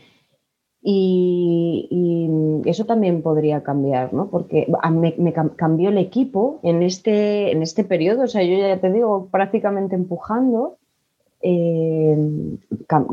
y, 0.82 2.62
eso 2.66 2.86
también 2.86 3.22
podría 3.22 3.62
cambiar, 3.62 4.14
¿no? 4.14 4.30
Porque 4.30 4.68
me, 4.92 5.14
me, 5.18 5.34
cambió 5.34 5.90
el 5.90 5.98
equipo 5.98 6.60
en 6.64 6.82
este, 6.82 7.52
en 7.52 7.62
este 7.62 7.84
periodo, 7.84 8.24
o 8.24 8.28
sea, 8.28 8.44
yo 8.44 8.58
ya 8.58 8.80
te 8.80 8.92
digo, 8.92 9.28
prácticamente 9.32 9.96
empujando 9.96 10.78
eh, 11.44 12.18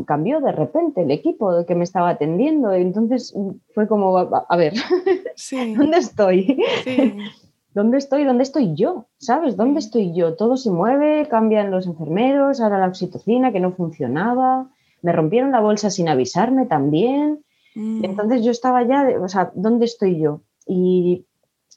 cambió 0.04 0.40
de 0.40 0.52
repente 0.52 1.02
el 1.02 1.10
equipo 1.10 1.64
que 1.66 1.74
me 1.74 1.84
estaba 1.84 2.10
atendiendo. 2.10 2.72
Entonces 2.72 3.34
fue 3.74 3.88
como, 3.88 4.18
a, 4.18 4.56
ver, 4.56 4.74
¿dónde 5.76 5.98
estoy? 5.98 6.62
¿Dónde 7.74 7.98
estoy? 7.98 8.24
¿Dónde 8.24 8.42
estoy 8.42 8.74
yo? 8.74 9.06
¿Sabes? 9.18 9.56
¿Dónde 9.56 9.80
estoy 9.80 10.14
yo? 10.14 10.34
Todo 10.34 10.56
se 10.56 10.70
mueve, 10.70 11.28
cambian 11.28 11.70
los 11.70 11.86
enfermeros, 11.86 12.60
ahora 12.60 12.78
la 12.78 12.88
oxitocina 12.88 13.52
que 13.52 13.60
no 13.60 13.72
funcionaba, 13.72 14.68
me 15.02 15.12
rompieron 15.12 15.52
la 15.52 15.60
bolsa 15.60 15.90
sin 15.90 16.08
avisarme 16.08 16.66
también. 16.66 17.44
Mm. 17.74 18.04
Entonces 18.04 18.44
yo 18.44 18.50
estaba 18.50 18.82
ya, 18.84 19.08
o 19.22 19.28
sea, 19.28 19.52
¿dónde 19.54 19.84
estoy 19.84 20.18
yo? 20.18 20.42
Y 20.66 21.26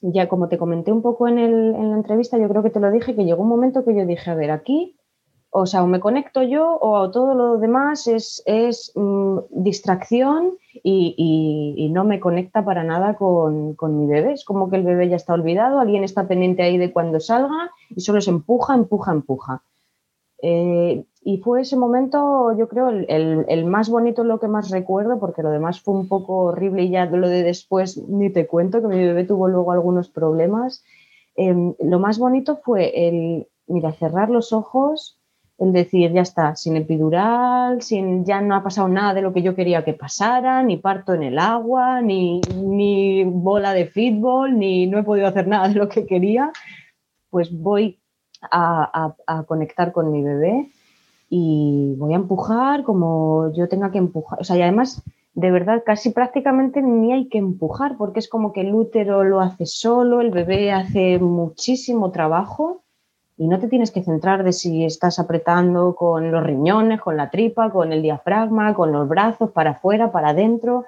ya 0.02 0.28
como 0.28 0.48
te 0.48 0.58
comenté 0.58 0.92
un 0.92 1.02
poco 1.02 1.28
en, 1.28 1.38
en 1.38 1.92
la 1.92 1.98
entrevista, 1.98 2.38
yo 2.38 2.50
creo 2.50 2.64
que 2.64 2.72
te 2.72 2.80
lo 2.80 2.92
dije, 2.92 3.16
que 3.16 3.26
llegó 3.26 3.44
un 3.44 3.50
momento 3.50 3.86
que 3.86 3.96
yo 3.96 4.06
dije, 4.06 4.32
a 4.32 4.36
ver, 4.36 4.50
aquí 4.50 4.98
o 5.54 5.66
sea, 5.66 5.84
o 5.84 5.88
me 5.88 6.00
conecto 6.00 6.42
yo 6.44 6.78
o 6.82 7.12
todo 7.12 7.36
lo 7.36 7.58
demás 7.58 8.08
es, 8.08 8.42
mm, 8.96 9.40
distracción 9.50 10.58
y, 10.82 11.90
no 11.94 12.06
me 12.06 12.22
conecta 12.22 12.64
para 12.64 12.84
nada 12.86 13.16
con, 13.16 13.76
mi 13.98 14.08
bebé. 14.08 14.32
Es 14.32 14.46
como 14.46 14.70
que 14.70 14.78
el 14.78 14.84
bebé 14.84 15.10
ya 15.10 15.18
está 15.18 15.34
olvidado, 15.34 15.80
alguien 15.80 16.06
está 16.06 16.28
pendiente 16.28 16.64
ahí 16.64 16.78
de 16.78 16.94
cuando 16.94 17.20
salga 17.20 17.72
y 17.90 18.00
solo 18.00 18.22
se 18.22 18.32
empuja, 18.32 18.74
empuja, 18.76 19.12
empuja. 19.12 19.64
Eh, 20.42 21.04
y 21.24 21.38
fue 21.40 21.62
ese 21.62 21.76
momento, 21.76 22.58
yo 22.58 22.70
creo, 22.70 22.90
el, 22.90 23.66
más 23.66 23.90
bonito, 23.90 24.24
lo 24.24 24.40
que 24.40 24.48
más 24.48 24.72
recuerdo, 24.72 25.20
porque 25.20 25.44
lo 25.44 25.52
demás 25.52 25.82
fue 25.82 25.94
un 25.94 26.08
poco 26.08 26.38
horrible 26.38 26.84
y 26.84 26.90
ya 26.90 27.06
lo 27.06 27.28
de 27.28 27.44
después 27.44 27.98
ni 28.08 28.30
te 28.32 28.48
cuento, 28.48 28.82
que 28.82 28.88
mi 28.88 28.98
bebé 28.98 29.26
tuvo 29.26 29.50
luego 29.50 29.74
algunos 29.74 30.10
problemas. 30.10 30.84
Em, 31.36 31.76
lo 31.80 32.00
más 32.00 32.18
bonito 32.18 32.56
fue 32.56 33.08
el, 33.08 33.48
mira, 33.68 33.92
cerrar 33.92 34.30
los 34.30 34.54
ojos, 34.54 35.21
el 35.62 35.74
decir, 35.74 36.12
ya 36.12 36.22
está, 36.22 36.56
sin 36.56 36.76
epidural, 36.76 37.84
sin, 37.84 38.26
ya 38.26 38.42
no 38.42 38.56
ha 38.56 38.64
pasado 38.64 38.88
nada 38.88 39.14
de 39.14 39.22
lo 39.22 39.32
que 39.32 39.44
yo 39.44 39.54
quería 39.54 39.86
que 39.86 39.94
pasara, 39.94 40.64
ni 40.64 40.78
parto 40.78 41.14
en 41.14 41.22
el 41.22 41.38
agua, 41.38 42.02
ni, 42.02 42.42
ni 42.56 43.24
bola 43.26 43.72
de 43.74 43.86
fútbol, 43.86 44.58
ni 44.58 44.88
no 44.88 44.98
he 44.98 45.04
podido 45.04 45.28
hacer 45.28 45.48
nada 45.48 45.68
de 45.70 45.76
lo 45.76 45.88
que 45.88 46.08
quería, 46.08 46.52
pues 47.30 47.52
voy 47.52 48.00
a, 48.42 49.14
conectar 49.48 49.92
con 49.92 50.12
mi 50.12 50.24
bebé 50.24 50.72
y 51.30 51.94
voy 51.96 52.14
a 52.14 52.16
empujar 52.18 52.84
como 52.84 53.54
yo 53.54 53.70
tenga 53.70 53.92
que 53.92 54.00
empujar. 54.00 54.42
O 54.42 54.44
sea, 54.44 54.58
y 54.58 54.64
además, 54.64 55.04
de 55.36 55.52
verdad, 55.52 55.84
casi 55.86 56.10
prácticamente 56.10 56.82
ni 56.82 57.14
hay 57.14 57.30
que 57.30 57.38
empujar, 57.38 57.98
porque 57.98 58.20
es 58.20 58.28
como 58.28 58.52
que 58.52 58.62
el 58.62 58.74
útero 58.74 59.24
lo 59.24 59.40
hace 59.40 59.68
solo, 59.68 60.22
el 60.22 60.32
bebé 60.32 60.72
hace 60.72 61.20
muchísimo 61.20 62.10
trabajo 62.10 62.81
y 63.42 63.48
no 63.48 63.58
te 63.58 63.68
tienes 63.68 63.90
que 63.90 64.04
centrar 64.04 64.44
de 64.44 64.54
si 64.54 64.86
estás 64.86 65.18
apretando 65.18 65.96
con 65.96 66.32
los 66.32 66.44
riñones, 66.44 67.02
con 67.02 67.18
la 67.18 67.32
tripa, 67.32 67.72
con 67.72 67.92
el 67.92 68.04
diafragma, 68.04 68.76
con 68.76 68.92
los 68.92 69.10
brazos, 69.10 69.50
para 69.50 69.72
afuera, 69.72 70.12
para 70.12 70.30
adentro. 70.30 70.86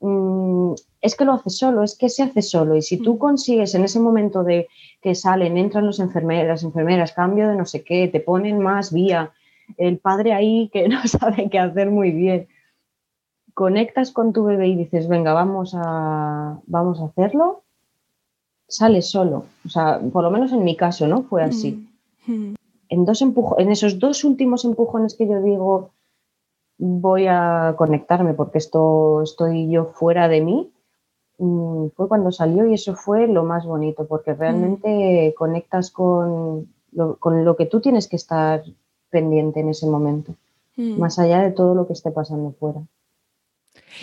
Mm, 0.00 0.72
es 1.02 1.14
que 1.14 1.26
lo 1.26 1.34
hace 1.34 1.50
solo, 1.50 1.82
es 1.82 1.98
que 1.98 2.08
se 2.08 2.22
hace 2.22 2.40
solo. 2.40 2.74
Y 2.74 2.80
si 2.80 2.96
tú 2.96 3.18
consigues 3.18 3.74
en 3.74 3.84
ese 3.84 4.00
momento 4.00 4.42
de 4.44 4.68
que 5.02 5.14
salen, 5.14 5.58
entran 5.58 5.84
los 5.84 6.00
enfermeras, 6.00 6.48
las 6.48 6.62
enfermeras, 6.62 7.12
cambio 7.12 7.50
de 7.50 7.56
no 7.56 7.66
sé 7.66 7.84
qué, 7.84 8.08
te 8.08 8.20
ponen 8.20 8.60
más 8.60 8.94
vía, 8.94 9.32
el 9.76 9.98
padre 9.98 10.32
ahí 10.32 10.68
que 10.72 10.88
no 10.88 11.06
sabe 11.06 11.50
qué 11.50 11.58
hacer 11.58 11.90
muy 11.90 12.12
bien, 12.12 12.48
conectas 13.52 14.10
con 14.10 14.32
tu 14.32 14.44
bebé 14.44 14.68
y 14.68 14.74
dices, 14.74 15.06
venga, 15.06 15.34
vamos 15.34 15.74
a, 15.76 16.60
vamos 16.64 16.98
a 16.98 17.04
hacerlo, 17.04 17.60
sale 18.68 19.02
solo. 19.02 19.44
O 19.66 19.68
sea, 19.68 20.00
por 20.00 20.24
lo 20.24 20.30
menos 20.30 20.50
en 20.52 20.64
mi 20.64 20.76
caso, 20.76 21.06
¿no? 21.06 21.24
Fue 21.24 21.42
así. 21.42 21.88
Mm. 22.26 22.54
En, 22.88 23.04
dos 23.04 23.22
en 23.22 23.70
esos 23.70 23.98
dos 23.98 24.24
últimos 24.24 24.64
empujones 24.64 25.14
que 25.14 25.26
yo 25.26 25.40
digo, 25.42 25.92
voy 26.78 27.26
a 27.28 27.74
conectarme 27.76 28.34
porque 28.34 28.58
esto 28.58 29.22
estoy 29.22 29.70
yo 29.70 29.92
fuera 29.94 30.28
de 30.28 30.40
mí, 30.40 30.72
mm, 31.38 31.88
fue 31.94 32.08
cuando 32.08 32.32
salió 32.32 32.66
y 32.66 32.74
eso 32.74 32.94
fue 32.94 33.26
lo 33.28 33.44
más 33.44 33.64
bonito 33.66 34.06
porque 34.06 34.34
realmente 34.34 35.34
conectas 35.36 35.90
con 35.90 36.68
lo, 36.92 37.16
con 37.16 37.44
lo 37.44 37.56
que 37.56 37.66
tú 37.66 37.80
tienes 37.80 38.08
que 38.08 38.16
estar 38.16 38.64
pendiente 39.10 39.60
en 39.60 39.68
ese 39.68 39.86
momento, 39.86 40.34
mm. 40.76 40.98
más 40.98 41.18
allá 41.18 41.40
de 41.42 41.52
todo 41.52 41.74
lo 41.74 41.86
que 41.86 41.92
esté 41.92 42.10
pasando 42.10 42.52
fuera. 42.52 42.80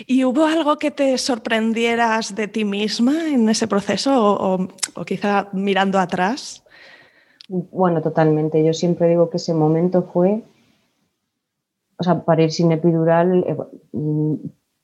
¿Y 0.06 0.24
hubo 0.24 0.44
algo 0.44 0.78
que 0.78 0.90
te 0.90 1.18
sorprendieras 1.18 2.34
de 2.34 2.48
ti 2.48 2.64
misma 2.64 3.28
en 3.28 3.48
ese 3.48 3.66
proceso 3.66 4.12
o, 4.14 5.04
quizá 5.04 5.48
mirando 5.52 5.98
atrás? 5.98 6.64
Bueno, 7.48 8.02
totalmente. 8.02 8.62
Yo 8.62 8.74
siempre 8.74 9.08
digo 9.08 9.30
que 9.30 9.38
ese 9.38 9.54
momento 9.54 10.02
fue, 10.02 10.44
o 11.98 12.02
sea, 12.02 12.24
para 12.24 12.42
ir 12.42 12.52
sin 12.52 12.70
epidural, 12.72 13.44
eh, 13.46 13.56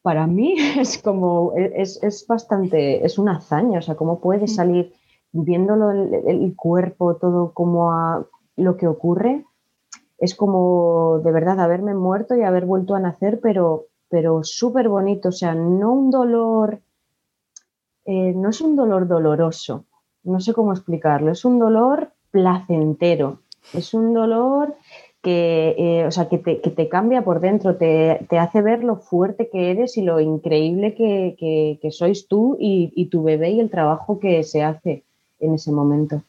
para 0.02 0.26
mí 0.26 0.56
es 0.78 0.98
como, 0.98 1.52
es, 1.56 2.26
bastante, 2.26 3.04
es 3.04 3.18
una 3.18 3.36
hazaña, 3.36 3.78
o 3.78 3.82
sea, 3.82 3.96
cómo 3.96 4.20
puedes 4.20 4.54
salir 4.54 4.94
viéndolo 5.32 5.90
el, 5.90 6.54
cuerpo, 6.56 7.16
todo 7.16 7.52
como 7.52 7.92
a, 7.92 8.26
lo 8.56 8.76
que 8.76 8.86
ocurre, 8.86 9.44
es 10.18 10.34
como 10.34 11.20
de 11.24 11.32
verdad 11.32 11.60
haberme 11.60 11.94
muerto 11.94 12.34
y 12.36 12.42
haber 12.42 12.66
vuelto 12.66 12.94
a 12.94 13.00
nacer, 13.00 13.40
pero 13.42 13.88
pero 14.08 14.44
súper 14.44 14.88
bonito, 14.88 15.30
o 15.30 15.32
sea, 15.32 15.56
no 15.56 15.92
un 15.92 16.10
dolor, 16.10 16.80
eh, 18.04 18.32
no 18.32 18.50
es 18.50 18.60
un 18.60 18.76
dolor 18.76 19.08
doloroso, 19.08 19.86
no 20.22 20.38
sé 20.38 20.54
cómo 20.54 20.72
explicarlo, 20.72 21.32
es 21.32 21.44
un 21.44 21.58
dolor 21.58 22.13
placentero, 22.34 23.38
es 23.72 23.94
un 23.94 24.12
dolor 24.12 24.74
que, 25.22 25.74
eh, 25.78 26.06
o 26.06 26.10
sea, 26.10 26.28
que, 26.28 26.38
te, 26.38 26.88
cambia 26.88 27.22
por 27.22 27.40
dentro, 27.40 27.76
te, 27.76 28.18
hace 28.38 28.60
ver 28.60 28.82
lo 28.82 28.96
fuerte 28.96 29.48
que 29.50 29.70
eres 29.70 29.96
y 29.96 30.02
lo 30.02 30.20
increíble 30.20 30.94
que, 30.94 31.90
sois 31.92 32.26
tú 32.26 32.56
y, 32.58 33.06
tu 33.06 33.22
bebé 33.22 33.52
y 33.52 33.60
el 33.60 33.70
trabajo 33.70 34.18
que 34.18 34.42
se 34.42 34.62
hace 34.62 35.04
en 35.38 35.54
ese 35.54 35.70
momento. 35.70 36.22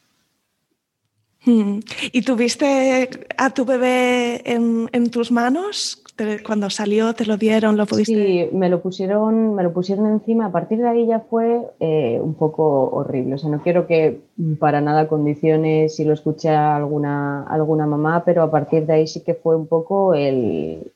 Hmm. 1.44 1.80
¿Y 2.12 2.22
tuviste 2.22 3.10
a 3.38 3.50
tu 3.50 3.66
bebé 3.66 4.42
en, 4.46 4.90
en 4.94 5.10
tus 5.10 5.32
manos? 5.32 6.05
Cuando 6.46 6.70
salió 6.70 7.14
te 7.14 7.26
lo 7.26 7.38
dieron, 7.38 7.76
lo 7.78 7.86
pudiste. 7.86 8.14
Sí, 8.14 8.50
me 8.56 8.70
lo 8.70 8.82
pusieron, 8.82 9.54
me 9.54 9.64
lo 9.64 9.74
pusieron 9.74 10.08
encima. 10.08 10.46
A 10.46 10.52
partir 10.52 10.80
de 10.80 10.88
ahí 10.88 11.06
ya 11.06 11.20
fue 11.20 11.62
eh, 11.80 12.20
un 12.22 12.36
poco 12.36 12.90
horrible. 12.90 13.36
O 13.36 13.38
sea, 13.38 13.50
no 13.50 13.62
quiero 13.62 13.86
que 13.86 14.22
para 14.60 14.82
nada 14.82 15.08
condicione 15.08 15.90
si 15.90 16.06
lo 16.06 16.14
escucha 16.14 16.76
alguna, 16.76 17.44
alguna 17.44 17.86
mamá, 17.86 18.24
pero 18.24 18.44
a 18.44 18.52
partir 18.52 18.86
de 18.86 18.94
ahí 18.94 19.08
sí 19.08 19.24
que 19.24 19.34
fue 19.34 19.56
un 19.56 19.68
poco 19.68 20.14
el. 20.14 20.92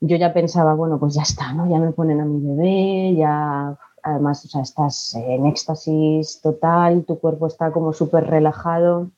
Yo 0.00 0.16
ya 0.16 0.32
pensaba, 0.32 0.74
bueno, 0.74 0.98
pues 0.98 1.14
ya 1.14 1.22
está, 1.22 1.52
¿no? 1.52 1.70
Ya 1.70 1.78
me 1.78 1.92
ponen 1.92 2.20
a 2.20 2.24
mi 2.24 2.40
bebé, 2.40 3.14
ya 3.14 3.76
además, 4.02 4.44
o 4.44 4.48
sea, 4.48 4.62
estás 4.62 5.14
en 5.14 5.46
éxtasis 5.46 6.40
total, 6.40 7.04
tu 7.04 7.18
cuerpo 7.18 7.46
está 7.46 7.70
como 7.70 7.92
súper 7.92 8.26
relajado. 8.26 9.10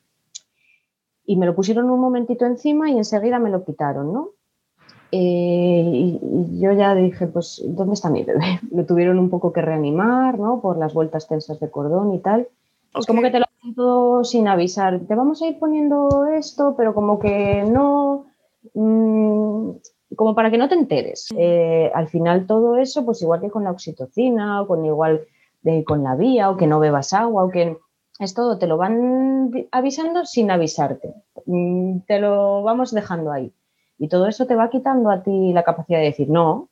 Y 1.25 1.37
me 1.37 1.47
lo 1.47 1.55
pusieron 1.55 1.89
un 1.89 1.99
momentito 1.99 2.45
encima 2.45 2.91
y 2.91 2.97
enseguida 2.97 3.39
me 3.39 3.49
lo 3.49 3.65
quitaron, 3.65 4.13
¿no? 4.13 4.29
Eh, 5.17 5.81
y, 5.93 6.59
yo 6.59 6.73
ya 6.73 6.93
dije, 6.93 7.27
pues, 7.27 7.63
¿dónde 7.65 7.93
está 7.93 8.09
mi 8.09 8.23
bebé? 8.23 8.59
Lo 8.71 8.85
tuvieron 8.85 9.17
un 9.17 9.29
poco 9.29 9.53
que 9.53 9.61
reanimar, 9.61 10.37
¿no? 10.37 10.59
Por 10.59 10.77
las 10.77 10.93
vueltas 10.93 11.27
tensas 11.27 11.59
de 11.59 11.71
cordón 11.71 12.13
y 12.13 12.19
tal. 12.19 12.49
Es 12.93 13.05
como 13.05 13.21
que 13.21 13.31
te 13.31 13.39
lo 13.39 13.45
hacen 13.45 13.75
todo 13.75 14.23
sin 14.23 14.47
avisar. 14.47 14.99
Te 15.01 15.15
vamos 15.15 15.41
a 15.41 15.47
ir 15.47 15.59
poniendo 15.59 16.27
esto, 16.27 16.75
pero 16.77 16.93
como 16.93 17.19
que 17.19 17.63
no, 17.63 18.25
mm, 18.73 19.71
como 20.15 20.35
para 20.35 20.51
que 20.51 20.57
no 20.57 20.69
te 20.69 20.75
enteres. 20.75 21.27
Eh, 21.37 21.91
al 21.93 22.07
final 22.07 22.45
todo 22.45 22.77
eso, 22.77 23.05
pues 23.05 23.21
igual 23.21 23.41
que 23.41 23.49
con 23.49 23.65
la 23.65 23.71
oxitocina 23.71 24.61
o 24.61 24.67
con 24.67 24.85
igual 24.85 25.25
de, 25.61 25.83
con 25.83 26.03
la 26.03 26.15
vía 26.15 26.49
o 26.49 26.57
que 26.57 26.67
no 26.67 26.79
bebas 26.79 27.11
agua 27.11 27.43
o 27.43 27.49
que 27.49 27.77
es 28.19 28.33
todo, 28.33 28.57
te 28.57 28.67
lo 28.67 28.77
van 28.77 29.51
avisando 29.71 30.25
sin 30.25 30.51
avisarte. 30.51 31.13
Mm, 31.45 31.99
te 32.07 32.19
lo 32.19 32.63
vamos 32.63 32.93
dejando 32.93 33.31
ahí. 33.31 33.51
Y 33.97 34.07
todo 34.07 34.27
eso 34.27 34.45
te 34.45 34.55
va 34.55 34.69
quitando 34.69 35.09
a 35.09 35.23
ti 35.23 35.53
la 35.53 35.63
capacidad 35.63 35.99
de 35.99 36.05
decir, 36.05 36.29
no, 36.29 36.69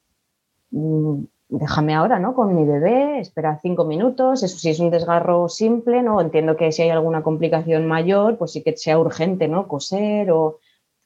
mm, 0.72 1.24
déjame 1.50 1.94
ahora, 1.94 2.20
¿no? 2.20 2.34
Con 2.34 2.56
mi 2.56 2.66
bebé, 2.66 3.20
espera 3.20 3.60
cinco 3.62 3.86
minutos, 3.86 4.44
eso 4.44 4.58
sí 4.58 4.70
es 4.70 4.80
un 4.80 4.90
desgarro 4.90 5.48
simple, 5.50 6.02
¿no? 6.02 6.20
Entiendo 6.20 6.58
que 6.58 6.72
si 6.72 6.82
hay 6.82 6.90
alguna 6.90 7.24
complicación 7.24 7.86
mayor, 7.86 8.38
pues 8.38 8.52
sí 8.52 8.64
que 8.64 8.76
sea 8.76 9.00
urgente, 9.00 9.48
¿no? 9.48 9.68
Coser 9.68 10.32
o... 10.32 10.60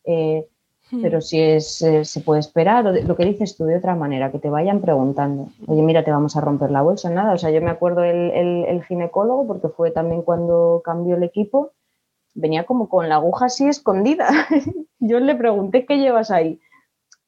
Eh, 0.05 0.47
hmm. 0.89 1.01
pero 1.01 1.19
si 1.19 1.41
es, 1.41 1.81
eh, 1.81 2.05
se 2.05 2.21
puede 2.21 2.39
esperar, 2.39 2.87
o 2.87 2.93
lo 2.93 3.15
que 3.17 3.25
dices 3.25 3.57
tú 3.57 3.65
de 3.65 3.77
otra 3.77 3.95
manera, 3.95 4.31
que 4.31 4.39
te 4.39 4.49
vayan 4.49 4.79
preguntando, 4.79 5.49
oye, 5.67 5.81
mira, 5.81 6.03
te 6.05 6.11
vamos 6.11 6.37
a 6.37 6.41
romper 6.41 6.71
la 6.71 6.81
bolsa, 6.81 7.09
nada. 7.09 7.33
O 7.33 7.37
sea, 7.37 7.51
yo 7.51 7.61
me 7.61 7.69
acuerdo 7.69 8.03
el, 8.03 8.31
el 8.31 8.83
ginecólogo, 8.85 9.45
porque 9.45 9.67
fue 9.67 9.91
también 9.91 10.21
cuando 10.21 10.81
cambió 10.83 11.17
el 11.17 11.23
equipo, 11.23 11.73
venía 12.37 12.65
como 12.65 12.87
con 12.87 13.09
la 13.09 13.15
aguja 13.15 13.47
así 13.47 13.67
escondida. 13.67 14.29
yo 14.99 15.19
le 15.19 15.35
pregunté, 15.35 15.85
¿qué 15.85 15.97
llevas 15.97 16.31
ahí? 16.31 16.59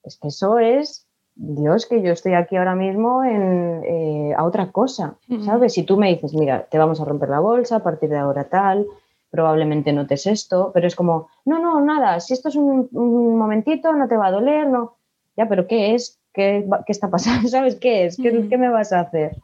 Es 0.03 0.17
que 0.17 0.29
eso 0.29 0.59
es, 0.59 1.07
Dios, 1.35 1.85
que 1.85 2.01
yo 2.01 2.11
estoy 2.11 2.33
aquí 2.33 2.55
ahora 2.55 2.75
mismo 2.75 3.23
en, 3.23 3.83
eh, 3.83 4.33
a 4.37 4.45
otra 4.45 4.71
cosa, 4.71 5.17
¿sabes? 5.43 5.73
Si 5.73 5.83
tú 5.83 5.97
me 5.97 6.09
dices, 6.09 6.33
mira, 6.33 6.67
te 6.69 6.77
vamos 6.77 7.01
a 7.01 7.05
romper 7.05 7.29
la 7.29 7.39
bolsa 7.39 7.77
a 7.77 7.83
partir 7.83 8.09
de 8.09 8.17
ahora 8.17 8.49
tal, 8.49 8.85
probablemente 9.29 9.93
notes 9.93 10.27
esto, 10.27 10.71
pero 10.73 10.87
es 10.87 10.95
como, 10.95 11.29
no, 11.45 11.59
no, 11.59 11.81
nada, 11.81 12.19
si 12.19 12.33
esto 12.33 12.49
es 12.49 12.55
un, 12.55 12.89
momentito, 12.91 13.93
no 13.93 14.07
te 14.07 14.17
va 14.17 14.27
a 14.27 14.31
doler, 14.31 14.67
no. 14.67 14.97
Ya, 15.35 15.47
pero 15.47 15.67
¿qué 15.67 15.95
es? 15.95 16.19
¿Qué, 16.33 16.67
qué 16.85 16.91
está 16.91 17.09
pasando? 17.09 17.47
¿Sabes 17.49 17.75
qué 17.75 18.05
es? 18.05 18.17
¿Qué, 18.17 18.47
¿qué 18.49 18.57
me 18.57 18.69
vas 18.69 18.91
a 18.91 19.01
hacer? 19.01 19.37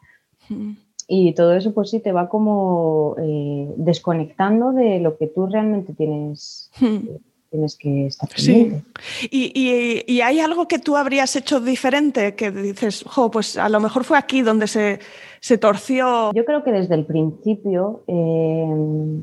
Y 1.07 1.33
todo 1.33 1.53
eso 1.53 1.73
pues 1.73 1.89
sí 1.91 1.99
te 1.99 2.11
va 2.11 2.29
como 2.29 3.15
eh, 3.19 3.73
desconectando 3.77 4.71
de 4.71 4.99
lo 4.99 5.17
que 5.17 5.27
tú 5.27 5.45
realmente 5.45 5.93
tienes, 5.93 6.71
hmm. 6.79 7.07
tienes 7.51 7.77
que 7.77 8.07
estar 8.07 8.27
pendiente. 8.27 8.83
Sí. 8.99 9.27
¿Y, 9.31 10.03
y, 10.07 10.21
hay 10.21 10.39
algo 10.39 10.67
que 10.67 10.79
tú 10.79 10.97
habrías 10.97 11.35
hecho 11.35 11.59
diferente? 11.59 12.33
Que 12.35 12.49
dices, 12.49 13.03
jo, 13.07 13.29
pues 13.29 13.57
a 13.57 13.69
lo 13.69 13.79
mejor 13.79 14.03
fue 14.03 14.17
aquí 14.17 14.41
donde 14.41 14.67
se, 14.67 14.99
se 15.39 15.59
torció. 15.59 16.33
Yo 16.33 16.43
creo 16.43 16.63
que 16.63 16.71
desde 16.71 16.95
el 16.95 17.05
principio 17.05 18.03
eh, 18.07 19.21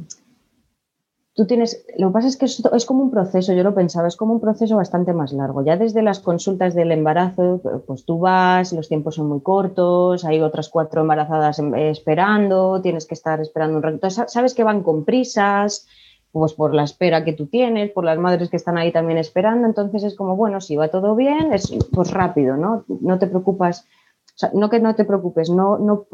tú 1.35 1.47
tienes, 1.47 1.87
lo 1.97 2.09
que 2.09 2.13
pasa 2.13 2.29
es 2.29 2.37
que 2.37 2.45
es, 2.45 2.63
es, 2.65 2.87
como 2.87 3.03
un 3.03 3.11
proceso, 3.11 3.53
yo 3.53 3.63
lo 3.63 3.75
pensaba, 3.75 4.09
es 4.09 4.17
como 4.17 4.35
un 4.35 4.41
proceso 4.41 4.77
bastante 4.77 5.13
más 5.13 5.33
largo. 5.33 5.65
Ya 5.65 5.77
desde 5.77 6.03
las 6.03 6.21
consultas 6.21 6.75
del 6.75 6.93
embarazo, 6.93 7.61
pues 7.87 8.05
tú 8.05 8.19
vas, 8.19 8.73
los 8.73 8.89
tiempos 8.89 9.15
son 9.15 9.29
muy 9.29 9.41
cortos, 9.41 10.25
hay 10.25 10.41
otras 10.41 10.69
cuatro 10.69 11.01
embarazadas 11.03 11.59
em, 11.59 11.75
esperando, 11.75 12.81
tienes 12.83 13.07
que 13.07 13.15
estar 13.15 13.41
esperando 13.41 13.77
un 13.77 13.83
rato. 13.83 14.11
sabes 14.11 14.55
que 14.55 14.65
van 14.65 14.83
con 14.83 15.05
prisas, 15.05 15.87
pues 16.33 16.53
por 16.55 16.75
la 16.75 16.85
espera 16.85 17.25
que 17.25 17.33
tú 17.33 17.47
tienes, 17.47 17.91
por 17.91 18.05
las 18.05 18.19
madres 18.19 18.51
que 18.51 18.57
están 18.57 18.77
ahí 18.77 18.93
también 18.93 19.19
esperando. 19.19 19.67
Entonces 19.67 20.05
es 20.05 20.15
como, 20.17 20.37
bueno, 20.37 20.61
si 20.61 20.77
va 20.77 20.89
todo 20.89 21.17
bien, 21.17 21.53
es 21.53 21.73
pues 21.93 22.11
rápido, 22.11 22.57
¿no? 22.57 22.85
No 23.01 23.19
te 23.19 23.27
preocupas, 23.27 23.87
o 24.35 24.39
sea, 24.39 24.51
no 24.53 24.69
que 24.69 24.81
no 24.81 24.95
te 24.95 25.05
preocupes, 25.05 25.49
no, 25.51 25.79
no 25.79 26.07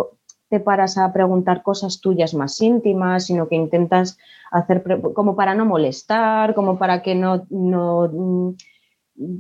te 0.49 0.61
paras 0.61 0.99
a 0.99 1.13
preguntar 1.13 1.63
cosas 1.63 2.01
tuyas 2.01 2.35
más 2.35 2.61
íntimas, 2.61 3.27
sino 3.27 3.49
que 3.49 3.57
intentas 3.57 4.19
hacer 4.51 4.83
como 5.15 5.37
para 5.37 5.55
no 5.55 5.65
molestar, 5.65 6.55
como 6.55 6.79
para 6.79 7.03
que 7.03 7.15
no, 7.15 7.47
no 7.51 8.09
mm, 8.13 8.55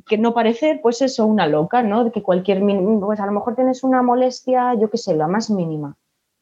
que 0.06 0.18
no 0.18 0.34
parecer, 0.34 0.80
pues 0.82 1.02
eso, 1.02 1.26
una 1.26 1.46
loca, 1.46 1.82
¿no? 1.82 2.04
De 2.04 2.10
que 2.10 2.22
cualquier, 2.22 2.60
pues 3.00 3.20
a 3.20 3.26
lo 3.26 3.32
mejor 3.32 3.54
tienes 3.54 3.84
una 3.84 4.02
molestia, 4.02 4.74
yo 4.74 4.90
qué 4.90 4.98
sé, 4.98 5.14
la 5.14 5.28
más 5.28 5.50
mínima. 5.50 5.96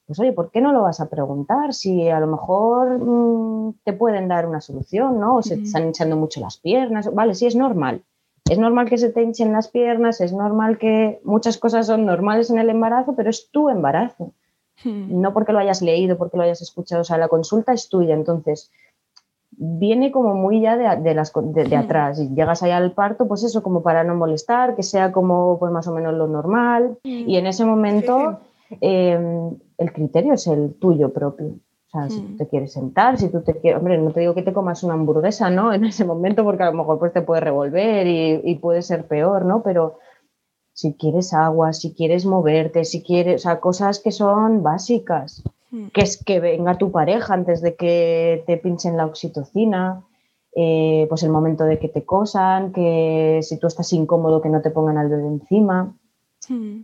Pues 0.07 0.21
oye, 0.21 0.33
¿por 0.33 0.51
qué 0.51 0.61
no 0.61 0.73
lo 0.73 0.83
vas 0.83 1.01
a 1.01 1.11
preguntar? 1.11 1.75
Si 1.75 2.09
a 2.09 2.21
lo 2.21 2.29
mejor 2.29 2.99
mm, 2.99 3.75
te 3.85 3.93
pueden 3.93 4.29
dar 4.29 4.47
una 4.47 4.61
solución, 4.61 5.21
¿no? 5.21 5.37
O 5.37 5.43
se 5.43 5.57
te 5.57 5.65
están 5.65 5.85
hinchando 5.85 6.17
mucho 6.17 6.41
las 6.41 6.59
piernas, 6.59 7.13
vale, 7.13 7.35
sí 7.35 7.47
es 7.47 7.57
normal. 7.57 8.03
Es 8.49 8.59
normal 8.59 8.89
que 8.89 8.99
se 8.99 9.11
te 9.11 9.23
hinchen 9.23 9.53
las 9.53 9.69
piernas, 9.69 10.21
es 10.21 10.33
normal 10.33 10.79
que 10.79 11.21
muchas 11.25 11.59
cosas 11.59 11.89
son 11.89 12.07
normales 12.07 12.49
en 12.51 12.59
el 12.59 12.71
embarazo, 12.71 13.15
pero 13.17 13.29
es 13.29 13.51
tu 13.51 13.69
embarazo. 13.69 14.33
Hmm. 14.85 15.21
No 15.21 15.33
porque 15.33 15.53
lo 15.53 15.59
hayas 15.59 15.83
leído, 15.83 16.17
porque 16.17 16.37
lo 16.37 16.43
hayas 16.43 16.63
escuchado, 16.63 17.03
o 17.03 17.05
sea, 17.05 17.19
la 17.19 17.29
consulta 17.29 17.73
es 17.73 17.89
tuya, 17.89 18.15
entonces 18.15 18.71
viene 19.59 20.13
como 20.13 20.35
muy 20.35 20.61
ya 20.61 20.77
de, 20.77 21.15
las, 21.15 21.33
de, 21.33 21.65
hmm. 21.65 21.75
atrás 21.75 22.21
y 22.21 22.29
llegas 22.35 22.63
ahí 22.63 22.73
al 22.73 22.93
parto, 22.93 23.27
pues 23.27 23.43
eso, 23.43 23.63
como 23.63 23.83
para 23.83 24.05
no 24.05 24.15
molestar, 24.15 24.77
que 24.77 24.83
sea 24.83 25.13
como 25.13 25.59
pues 25.59 25.73
más 25.73 25.87
o 25.89 25.95
menos 25.95 26.15
lo 26.15 26.27
normal 26.27 26.99
hmm. 27.05 27.29
y 27.29 27.37
en 27.37 27.47
ese 27.47 27.65
momento 27.65 28.41
em, 28.81 29.57
el 29.79 29.93
criterio 29.93 30.35
es 30.35 30.47
el 30.47 30.75
tuyo 30.75 31.13
propio. 31.13 31.55
O 31.87 31.99
sea, 31.99 32.11
si 32.11 32.21
tú 32.21 32.37
te 32.37 32.49
quieres 32.49 32.73
sentar, 32.73 33.17
si 33.17 33.29
tú 33.29 33.43
te 33.43 33.55
quieres, 33.59 33.79
hombre, 33.79 33.97
no 33.97 34.11
te 34.11 34.21
digo 34.21 34.35
que 34.35 34.43
te 34.43 34.53
comas 34.53 34.83
una 34.83 34.95
hamburguesa, 34.95 35.49
¿no? 35.51 35.73
En 35.73 35.85
ese 35.85 36.05
momento, 36.05 36.45
porque 36.45 36.65
a 36.65 36.71
lo 36.71 36.77
mejor 36.77 36.99
pues 36.99 37.13
te 37.13 37.23
puede 37.23 37.41
revolver 37.41 38.07
y, 38.07 38.41
y 38.45 38.57
puede 38.57 38.83
ser 38.83 39.07
peor, 39.07 39.45
¿no? 39.45 39.63
Pero 39.63 39.99
si 40.77 40.93
quieres 40.93 41.33
agua, 41.33 41.73
si 41.73 41.95
quieres 41.95 42.27
moverte, 42.27 42.85
si 42.85 43.03
quieres, 43.03 43.41
o 43.41 43.43
sea, 43.43 43.61
cosas 43.61 43.99
que 43.99 44.13
son 44.13 44.63
básicas. 44.63 45.43
Hmm. 45.71 45.87
Que 45.87 46.03
es 46.03 46.23
que 46.23 46.39
venga 46.39 46.77
tu 46.77 46.91
pareja 46.91 47.33
antes 47.33 47.63
de 47.63 47.77
que 47.77 48.45
te 48.47 48.59
pinchen 48.59 48.99
la 48.99 49.07
oxitocina, 49.07 50.05
eh, 50.55 51.07
pues 51.09 51.23
el 51.23 51.31
momento 51.31 51.65
de 51.65 51.79
que 51.79 51.89
te 51.89 52.05
cosan, 52.05 52.73
que 52.75 53.41
si 53.43 53.59
tú 53.59 53.69
estás 53.69 53.91
incómodo 53.95 54.43
que 54.43 54.51
no 54.51 54.61
te 54.61 54.71
pongan 54.71 54.99
al 54.99 55.09
dedo 55.09 55.27
encima. 55.27 55.97
Hmm. 56.47 56.83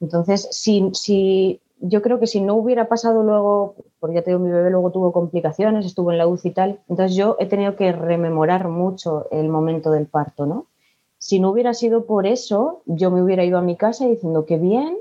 Entonces, 0.00 0.48
si, 0.50 0.90
si, 0.94 1.60
yo 1.78 2.00
creo 2.00 2.18
que 2.18 2.26
si 2.26 2.40
no 2.40 2.54
hubiera 2.54 2.88
pasado 2.88 3.22
luego 3.22 3.74
porque 4.00 4.14
ya 4.14 4.22
te 4.22 4.30
digo, 4.30 4.40
mi 4.40 4.50
bebé 4.50 4.70
luego 4.70 4.92
tuvo 4.92 5.12
complicaciones, 5.12 5.84
estuvo 5.84 6.10
en 6.10 6.16
la 6.16 6.26
UCI 6.26 6.48
y 6.48 6.52
tal. 6.52 6.80
Entonces 6.88 7.14
yo 7.14 7.36
he 7.38 7.44
tenido 7.44 7.76
que 7.76 7.92
rememorar 7.92 8.68
mucho 8.68 9.26
el 9.30 9.50
momento 9.50 9.90
del 9.90 10.06
parto, 10.06 10.46
¿no? 10.46 10.68
Si 11.18 11.40
no 11.40 11.50
hubiera 11.50 11.74
sido 11.74 12.06
por 12.06 12.26
eso, 12.26 12.82
yo 12.86 13.10
me 13.10 13.22
hubiera 13.22 13.44
ido 13.44 13.58
a 13.58 13.62
mi 13.62 13.76
casa 13.76 14.06
diciendo 14.06 14.44
que 14.46 14.58
bien, 14.58 14.96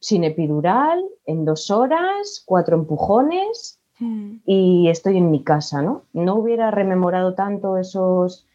sin 0.00 0.24
epidural, 0.24 1.04
en 1.26 1.44
dos 1.44 1.70
horas, 1.70 2.42
cuatro 2.44 2.76
empujones 2.76 3.78
hmm. 3.98 4.36
y 4.44 4.88
estoy 4.88 5.18
en 5.18 5.30
mi 5.30 5.42
casa, 5.42 5.82
¿no? 5.82 6.02
No 6.12 6.36
hubiera 6.36 6.70
rememorado 6.70 7.34
tanto 7.34 7.76
esos, 7.76 8.46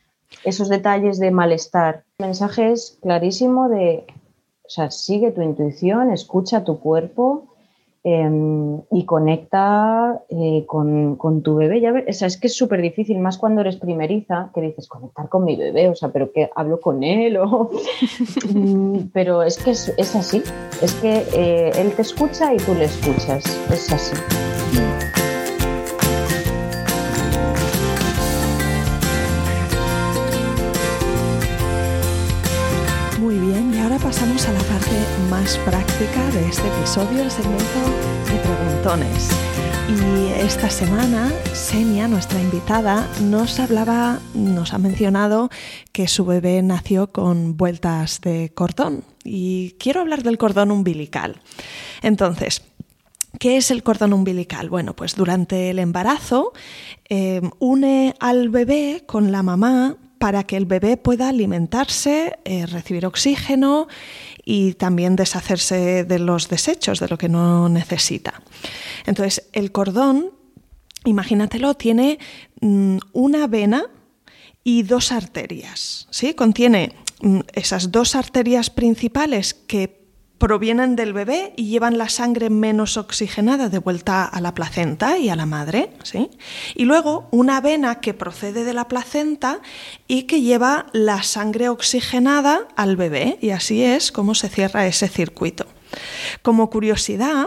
esos 0.43 0.69
detalles 0.69 1.19
de 1.19 1.31
malestar. 1.31 2.03
El 2.17 2.27
mensaje 2.27 2.71
es 2.71 2.97
clarísimo 3.01 3.69
de, 3.69 4.05
o 4.63 4.69
sea, 4.69 4.91
sigue 4.91 5.31
tu 5.31 5.41
intuición, 5.41 6.11
escucha 6.11 6.63
tu 6.63 6.79
cuerpo 6.79 7.54
em, 8.07 8.81
y 8.91 9.03
conecta 9.05 10.21
eh, 10.29 10.63
con, 10.67 11.17
tu 11.43 11.55
bebé. 11.55 11.81
Ya 11.81 11.91
ves, 11.91 12.21
es 12.21 12.37
que 12.37 12.47
es 12.47 12.55
súper 12.55 12.79
difícil, 12.81 13.17
más 13.17 13.39
cuando 13.39 13.61
eres 13.61 13.77
primeriza, 13.77 14.51
que 14.53 14.61
dices, 14.61 14.87
conectar 14.87 15.27
con 15.27 15.43
mi 15.43 15.55
bebé, 15.55 15.89
o 15.89 15.95
sea, 15.95 16.09
pero 16.09 16.31
que 16.31 16.49
hablo 16.55 16.79
con 16.79 17.03
él, 17.03 17.37
o... 17.37 17.71
Mm, 18.53 19.09
pero 19.11 19.41
es 19.41 19.57
que 19.57 19.71
es, 19.71 20.15
así, 20.15 20.41
es 20.81 20.93
que 20.95 21.23
eh, 21.33 21.71
él 21.77 21.91
te 21.93 22.03
escucha 22.03 22.53
y 22.53 22.57
tú 22.57 22.73
le 22.75 22.85
escuchas, 22.85 23.43
es 23.71 23.91
así. 23.91 24.15
De 35.97 36.49
este 36.49 36.67
episodio, 36.67 37.21
el 37.21 37.31
segmento 37.31 37.79
de 38.29 38.37
preguntones. 38.39 39.29
Y 39.87 40.41
esta 40.41 40.69
semana, 40.69 41.31
Senia, 41.53 42.09
nuestra 42.09 42.41
invitada, 42.41 43.07
nos 43.21 43.61
hablaba, 43.61 44.19
nos 44.33 44.73
ha 44.73 44.77
mencionado 44.77 45.49
que 45.93 46.09
su 46.09 46.25
bebé 46.25 46.61
nació 46.63 47.13
con 47.13 47.55
vueltas 47.55 48.19
de 48.19 48.51
cordón. 48.53 49.05
Y 49.23 49.77
quiero 49.79 50.01
hablar 50.01 50.23
del 50.23 50.37
cordón 50.37 50.71
umbilical. 50.71 51.41
Entonces, 52.01 52.61
¿Qué 53.37 53.57
es 53.57 53.69
el 53.69 53.83
cordón 53.83 54.13
umbilical? 54.13 54.69
Bueno, 54.69 54.95
pues 54.95 55.13
durante 55.15 55.69
el 55.69 55.79
embarazo 55.79 56.53
eh, 57.09 57.41
une 57.59 58.15
al 58.21 58.47
bebé 58.47 59.03
con 59.05 59.33
la 59.33 59.43
mamá 59.43 59.97
para 60.19 60.43
que 60.43 60.57
el 60.57 60.65
bebé 60.65 60.97
pueda 60.97 61.29
alimentarse, 61.29 62.39
eh, 62.45 62.65
recibir 62.65 63.05
oxígeno 63.05 63.87
y 64.45 64.73
también 64.75 65.15
deshacerse 65.15 66.03
de 66.03 66.19
los 66.19 66.47
desechos, 66.47 66.99
de 66.99 67.07
lo 67.07 67.17
que 67.17 67.27
no 67.27 67.67
necesita. 67.67 68.41
Entonces, 69.05 69.49
el 69.51 69.71
cordón, 69.71 70.29
imagínatelo, 71.03 71.73
tiene 71.73 72.19
mm, 72.61 72.97
una 73.11 73.47
vena 73.47 73.85
y 74.63 74.83
dos 74.83 75.11
arterias. 75.11 76.07
¿sí? 76.11 76.35
Contiene 76.35 76.95
mm, 77.21 77.39
esas 77.53 77.91
dos 77.91 78.15
arterias 78.15 78.69
principales 78.69 79.55
que 79.55 80.04
provienen 80.37 80.95
del 80.95 81.13
bebé 81.13 81.53
y 81.55 81.67
llevan 81.67 81.97
la 81.97 82.09
sangre 82.09 82.49
menos 82.49 82.97
oxigenada 82.97 83.69
de 83.69 83.79
vuelta 83.79 84.25
a 84.25 84.41
la 84.41 84.53
placenta 84.53 85.17
y 85.17 85.29
a 85.29 85.35
la 85.35 85.45
madre. 85.45 85.91
¿sí? 86.03 86.29
Y 86.75 86.85
luego 86.85 87.27
una 87.31 87.61
vena 87.61 88.01
que 88.01 88.13
procede 88.13 88.63
de 88.63 88.73
la 88.73 88.87
placenta 88.87 89.59
y 90.07 90.23
que 90.23 90.41
lleva 90.41 90.87
la 90.91 91.23
sangre 91.23 91.69
oxigenada 91.69 92.67
al 92.75 92.97
bebé. 92.97 93.37
Y 93.41 93.51
así 93.51 93.83
es 93.83 94.11
como 94.11 94.35
se 94.35 94.49
cierra 94.49 94.87
ese 94.87 95.07
circuito. 95.07 95.65
Como 96.41 96.69
curiosidad, 96.69 97.45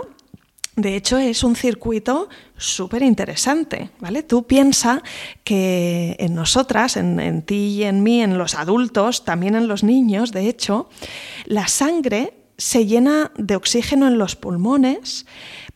de 0.76 0.94
hecho, 0.94 1.18
es 1.18 1.42
un 1.42 1.56
circuito 1.56 2.28
súper 2.56 3.02
interesante, 3.02 3.90
¿vale? 3.98 4.22
Tú 4.22 4.46
piensa 4.46 5.02
que 5.42 6.14
en 6.20 6.36
nosotras, 6.36 6.96
en, 6.96 7.18
en, 7.18 7.42
ti 7.42 7.78
y 7.78 7.82
en 7.82 8.04
mí, 8.04 8.22
en 8.22 8.38
los 8.38 8.54
adultos, 8.54 9.24
también 9.24 9.56
en 9.56 9.66
los 9.66 9.82
niños, 9.82 10.30
de 10.30 10.48
hecho, 10.48 10.88
la 11.46 11.66
sangre 11.66 12.37
se 12.58 12.86
llena 12.86 13.30
de 13.36 13.56
oxígeno 13.56 14.08
en 14.08 14.18
los 14.18 14.36
pulmones, 14.36 15.26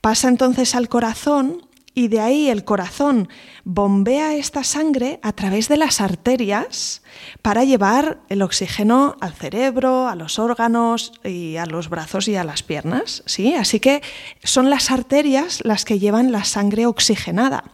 pasa 0.00 0.28
entonces 0.28 0.74
al 0.74 0.88
corazón 0.88 1.68
y 1.94 2.08
de 2.08 2.20
ahí 2.20 2.48
el 2.48 2.64
corazón 2.64 3.28
bombea 3.64 4.34
esta 4.34 4.64
sangre 4.64 5.20
a 5.22 5.32
través 5.32 5.68
de 5.68 5.76
las 5.76 6.00
arterias 6.00 7.02
para 7.42 7.64
llevar 7.64 8.20
el 8.28 8.42
oxígeno 8.42 9.16
al 9.20 9.34
cerebro, 9.34 10.08
a 10.08 10.16
los 10.16 10.38
órganos 10.38 11.12
y 11.22 11.56
a 11.56 11.66
los 11.66 11.88
brazos 11.88 12.28
y 12.28 12.36
a 12.36 12.44
las 12.44 12.62
piernas, 12.62 13.22
¿sí? 13.26 13.54
Así 13.54 13.78
que 13.78 14.02
son 14.42 14.70
las 14.70 14.90
arterias 14.90 15.60
las 15.64 15.84
que 15.84 15.98
llevan 15.98 16.32
la 16.32 16.44
sangre 16.44 16.86
oxigenada. 16.86 17.64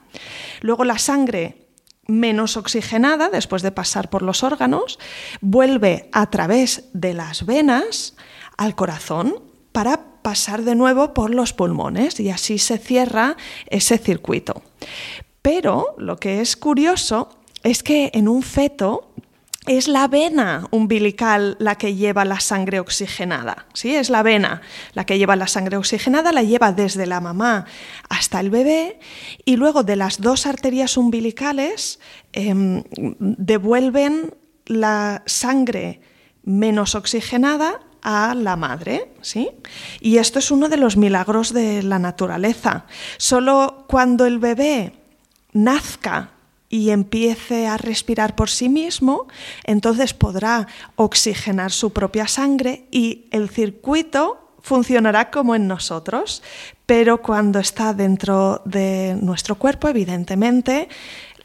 Luego 0.61 0.85
la 0.85 0.99
sangre 0.99 1.68
menos 2.09 2.57
oxigenada, 2.57 3.29
después 3.29 3.62
de 3.62 3.71
pasar 3.71 4.11
por 4.11 4.23
los 4.23 4.42
órganos, 4.42 4.99
vuelve 5.40 6.09
a 6.12 6.29
través 6.29 6.88
de 6.92 7.14
las 7.14 7.47
venas 7.47 8.16
al 8.59 8.75
corazón 8.75 9.40
para 9.73 10.01
pasar 10.21 10.62
de 10.62 10.75
nuevo 10.75 11.14
por 11.14 11.35
los 11.35 11.55
pulmones 11.55 12.21
y 12.21 12.29
así 12.29 12.59
se 12.59 12.77
cierra 12.77 13.37
ese 13.68 13.97
circuito. 13.97 14.62
Pero 15.40 15.94
lo 15.97 16.18
que 16.18 16.42
es 16.42 16.57
curioso 16.57 17.31
es 17.62 17.83
que 17.83 18.11
en 18.12 18.29
un 18.29 18.42
feto 18.42 19.11
es 19.66 19.87
la 19.87 20.09
vena 20.09 20.66
umbilical 20.71 21.57
la 21.61 21.77
que 21.77 21.94
lleva 21.94 22.25
la 22.25 22.40
sangre 22.40 22.81
oxigenada. 22.81 23.66
¿sí? 23.75 23.94
Es 23.94 24.11
la 24.11 24.23
vena 24.23 24.62
la 24.94 25.05
que 25.05 25.18
lleva 25.18 25.37
la 25.37 25.47
sangre 25.47 25.77
oxigenada, 25.77 26.33
la 26.33 26.42
lleva 26.42 26.73
desde 26.73 27.07
la 27.07 27.21
mamá 27.21 27.66
hasta 28.09 28.40
el 28.40 28.51
bebé 28.51 28.99
y 29.44 29.57
luego 29.57 29.83
de 29.83 29.97
las 29.97 30.21
dos 30.21 30.47
arterias 30.47 30.97
umbilicales 30.97 32.01
em, 32.33 32.83
devuelven 33.18 34.35
la 34.64 35.23
sangre 35.27 36.01
menos 36.44 36.94
oxigenada 36.94 37.81
a 38.03 38.35
la 38.35 38.57
madre, 38.57 39.11
¿sí? 39.21 39.51
Y 40.01 40.19
esto 40.19 40.39
es 40.39 40.51
uno 40.51 40.69
de 40.69 40.77
los 40.77 40.97
milagros 40.97 41.53
de 41.53 41.83
la 41.83 41.99
naturaleza. 41.99 42.87
Solo 43.17 43.85
cuando 43.89 44.27
el 44.27 44.39
bebé 44.39 44.93
nazca 45.53 46.31
y 46.69 46.91
empiece 46.91 47.67
a 47.67 47.77
respirar 47.77 48.35
por 48.35 48.51
sí 48.51 48.69
mismo, 48.69 49.27
entonces 49.65 50.15
podrá 50.15 50.67
oxigenar 50.97 51.73
su 51.73 51.93
propia 51.93 52.29
sangre 52.29 52.87
y 52.91 53.27
el 53.31 53.49
circuito 53.49 54.49
funcionará 54.61 55.31
como 55.31 55.55
en 55.55 55.67
nosotros, 55.67 56.43
pero 56.85 57.23
cuando 57.23 57.59
está 57.59 57.95
dentro 57.95 58.61
de 58.65 59.17
nuestro 59.21 59.55
cuerpo, 59.55 59.89
evidentemente, 59.89 60.89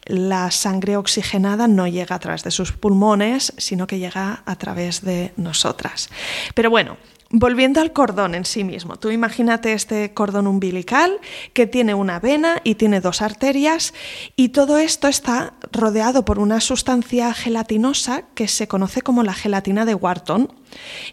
la 0.06 0.52
sangre 0.52 0.98
oxigenada 0.98 1.68
no 1.68 1.88
llega 1.88 2.16
a 2.16 2.20
través 2.20 2.44
de 2.44 2.52
sus 2.52 2.72
pulmones, 2.72 3.54
sino 3.58 3.88
que 3.88 4.00
llega 4.00 4.44
a 4.46 4.56
través 4.56 5.02
de 5.02 5.34
nosotras. 5.38 6.10
Pero 6.56 6.70
bueno, 6.70 6.98
Volviendo 7.36 7.82
al 7.82 7.94
cordón 7.94 8.36
en 8.36 8.46
sí 8.46 8.64
mismo, 8.64 8.98
tú 8.98 9.10
imagínate 9.10 9.74
este 9.74 10.14
cordón 10.14 10.46
umbilical 10.46 11.20
que 11.54 11.66
tiene 11.66 11.96
una 11.96 12.20
vena 12.20 12.62
y 12.64 12.76
tiene 12.76 13.02
dos 13.02 13.24
arterias 13.24 13.96
y 14.36 14.50
todo 14.50 14.78
esto 14.78 15.08
está 15.08 15.56
rodeado 15.72 16.26
por 16.26 16.38
una 16.38 16.62
sustancia 16.62 17.34
gelatinosa 17.34 18.26
que 18.36 18.48
se 18.48 18.68
conoce 18.68 19.02
como 19.02 19.24
la 19.24 19.34
gelatina 19.34 19.84
de 19.84 19.96
Wharton. 19.96 20.54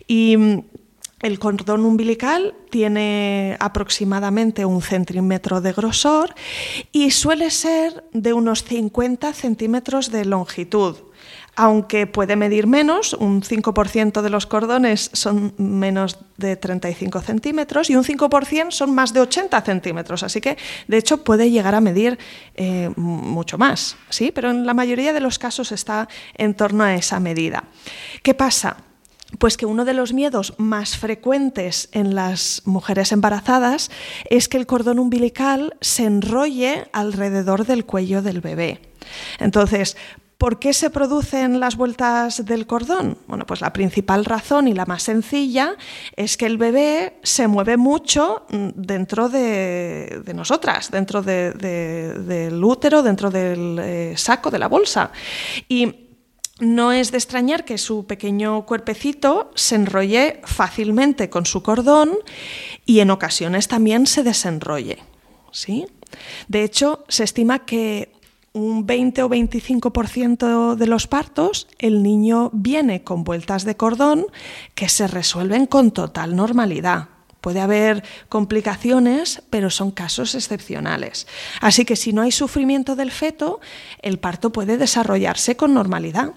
Y 0.07 0.37
el 1.23 1.39
cordón 1.39 1.85
umbilical 1.85 2.55
tiene 2.71 3.57
aproximadamente 3.61 4.65
un 4.65 4.83
centímetro 4.83 5.61
de 5.61 5.73
grosor 5.73 6.35
y 6.93 7.11
suele 7.11 7.51
ser 7.51 8.05
de 8.13 8.33
unos 8.33 8.65
50 8.65 9.33
centímetros 9.35 10.11
de 10.11 10.25
longitud, 10.25 10.97
aunque 11.57 12.07
puede 12.07 12.37
medir 12.37 12.67
menos, 12.67 13.13
un 13.13 13.43
5% 13.43 14.23
de 14.23 14.31
los 14.31 14.47
cordones 14.47 15.11
son 15.13 15.53
menos 15.59 16.19
de 16.39 16.57
35 16.57 17.21
centímetros 17.21 17.91
y 17.91 17.97
un 17.97 18.05
5% 18.05 18.71
son 18.71 18.95
más 18.95 19.13
de 19.13 19.21
80 19.21 19.61
centímetros, 19.61 20.23
así 20.23 20.41
que 20.41 20.57
de 20.89 20.97
hecho 20.97 21.23
puede 21.23 21.51
llegar 21.51 21.75
a 21.75 21.83
medir 21.83 22.19
eh, 22.55 22.91
mucho 22.97 23.59
más, 23.59 23.97
¿sí? 24.09 24.33
pero 24.33 24.51
en 24.51 24.65
la 24.65 24.73
mayoría 24.73 25.13
de 25.13 25.21
los 25.21 25.39
casos 25.39 25.71
está 25.73 26.09
en 26.35 26.55
torno 26.55 26.85
a 26.85 26.95
esa 26.95 27.21
medida. 27.21 27.65
¿Qué 28.23 28.33
pasa? 28.33 28.79
Pues 29.41 29.57
que 29.57 29.65
uno 29.65 29.87
de 29.87 29.95
los 29.95 30.13
miedos 30.13 30.53
más 30.59 30.99
frecuentes 30.99 31.89
en 31.93 32.15
las 32.15 32.61
mujeres 32.67 33.11
embarazadas 33.11 33.91
es 34.29 34.49
que 34.49 34.59
el 34.59 34.67
cordón 34.67 34.99
umbilical 34.99 35.79
se 35.81 36.05
enrolle 36.05 36.89
alrededor 36.93 37.65
del 37.65 37.87
cuello 37.87 38.21
del 38.21 38.43
bebé. 38.43 38.83
Entonces, 39.39 39.97
¿Por 40.37 40.59
qué 40.59 40.73
se 40.73 40.89
producen 40.89 41.61
las 41.61 41.77
vueltas 41.77 42.47
del 42.47 42.67
cordón? 42.67 43.19
Bueno, 43.27 43.45
pues 43.45 43.61
la 43.61 43.75
principal 43.75 44.25
razón 44.25 44.69
y 44.69 44.73
la 44.73 44.87
más 44.87 45.03
sencilla 45.03 45.77
es 46.17 46.39
que 46.39 46.47
el 46.47 46.57
bebé 46.57 47.19
se 47.23 47.47
mueve 47.47 47.77
mucho 47.77 48.47
mm, 48.49 48.69
dentro 48.75 49.29
de, 49.29 50.23
nosotras, 50.35 50.91
dentro 50.91 51.21
del 51.21 52.65
útero, 52.65 53.03
dentro 53.03 53.31
del 53.31 53.79
eh, 53.83 54.15
saco, 54.17 54.51
de 54.51 54.59
la 54.59 54.69
bolsa. 54.69 55.13
Y 55.69 56.10
no 56.61 56.93
es 56.93 57.11
de 57.11 57.19
extrañar 57.19 57.65
que 57.65 57.79
su 57.79 58.07
pequeño 58.07 58.65
cuerpecito 58.67 59.51
se 59.55 59.75
enrolle 59.75 60.41
fácilmente 60.45 61.31
con 61.31 61.47
su 61.47 61.63
cordón 61.63 62.19
y 62.87 63.01
en 63.01 63.11
ocasiones 63.11 63.67
también 63.67 64.07
se 64.07 64.23
desenrolle. 64.23 64.99
¿sí? 65.51 65.87
De 66.49 66.63
hecho, 66.63 67.05
se 67.09 67.25
estima 67.25 67.61
que 67.61 68.13
un 68.53 68.85
20 68.85 69.23
o 69.23 69.29
25% 69.29 70.75
de 70.75 70.87
los 70.87 71.07
partos 71.07 71.69
el 71.79 72.03
niño 72.03 72.51
viene 72.53 73.05
con 73.05 73.25
vueltas 73.25 73.65
de 73.65 73.77
cordón 73.77 74.27
que 74.75 74.89
se 74.89 75.07
resuelven 75.07 75.67
con 75.67 75.93
total 75.93 76.37
normalidad. 76.37 77.09
Puede 77.41 77.61
haber 77.61 78.05
complicaciones, 78.29 79.43
pero 79.49 79.71
son 79.71 79.93
casos 79.93 80.35
excepcionales. 80.35 81.27
Así 81.61 81.87
que 81.87 81.97
si 81.97 82.13
no 82.13 82.21
hay 82.21 82.33
sufrimiento 82.33 82.97
del 82.97 83.11
feto, 83.11 83.61
el 84.03 84.19
parto 84.19 84.51
puede 84.51 84.77
desarrollarse 84.77 85.57
con 85.57 85.73
normalidad. 85.73 86.35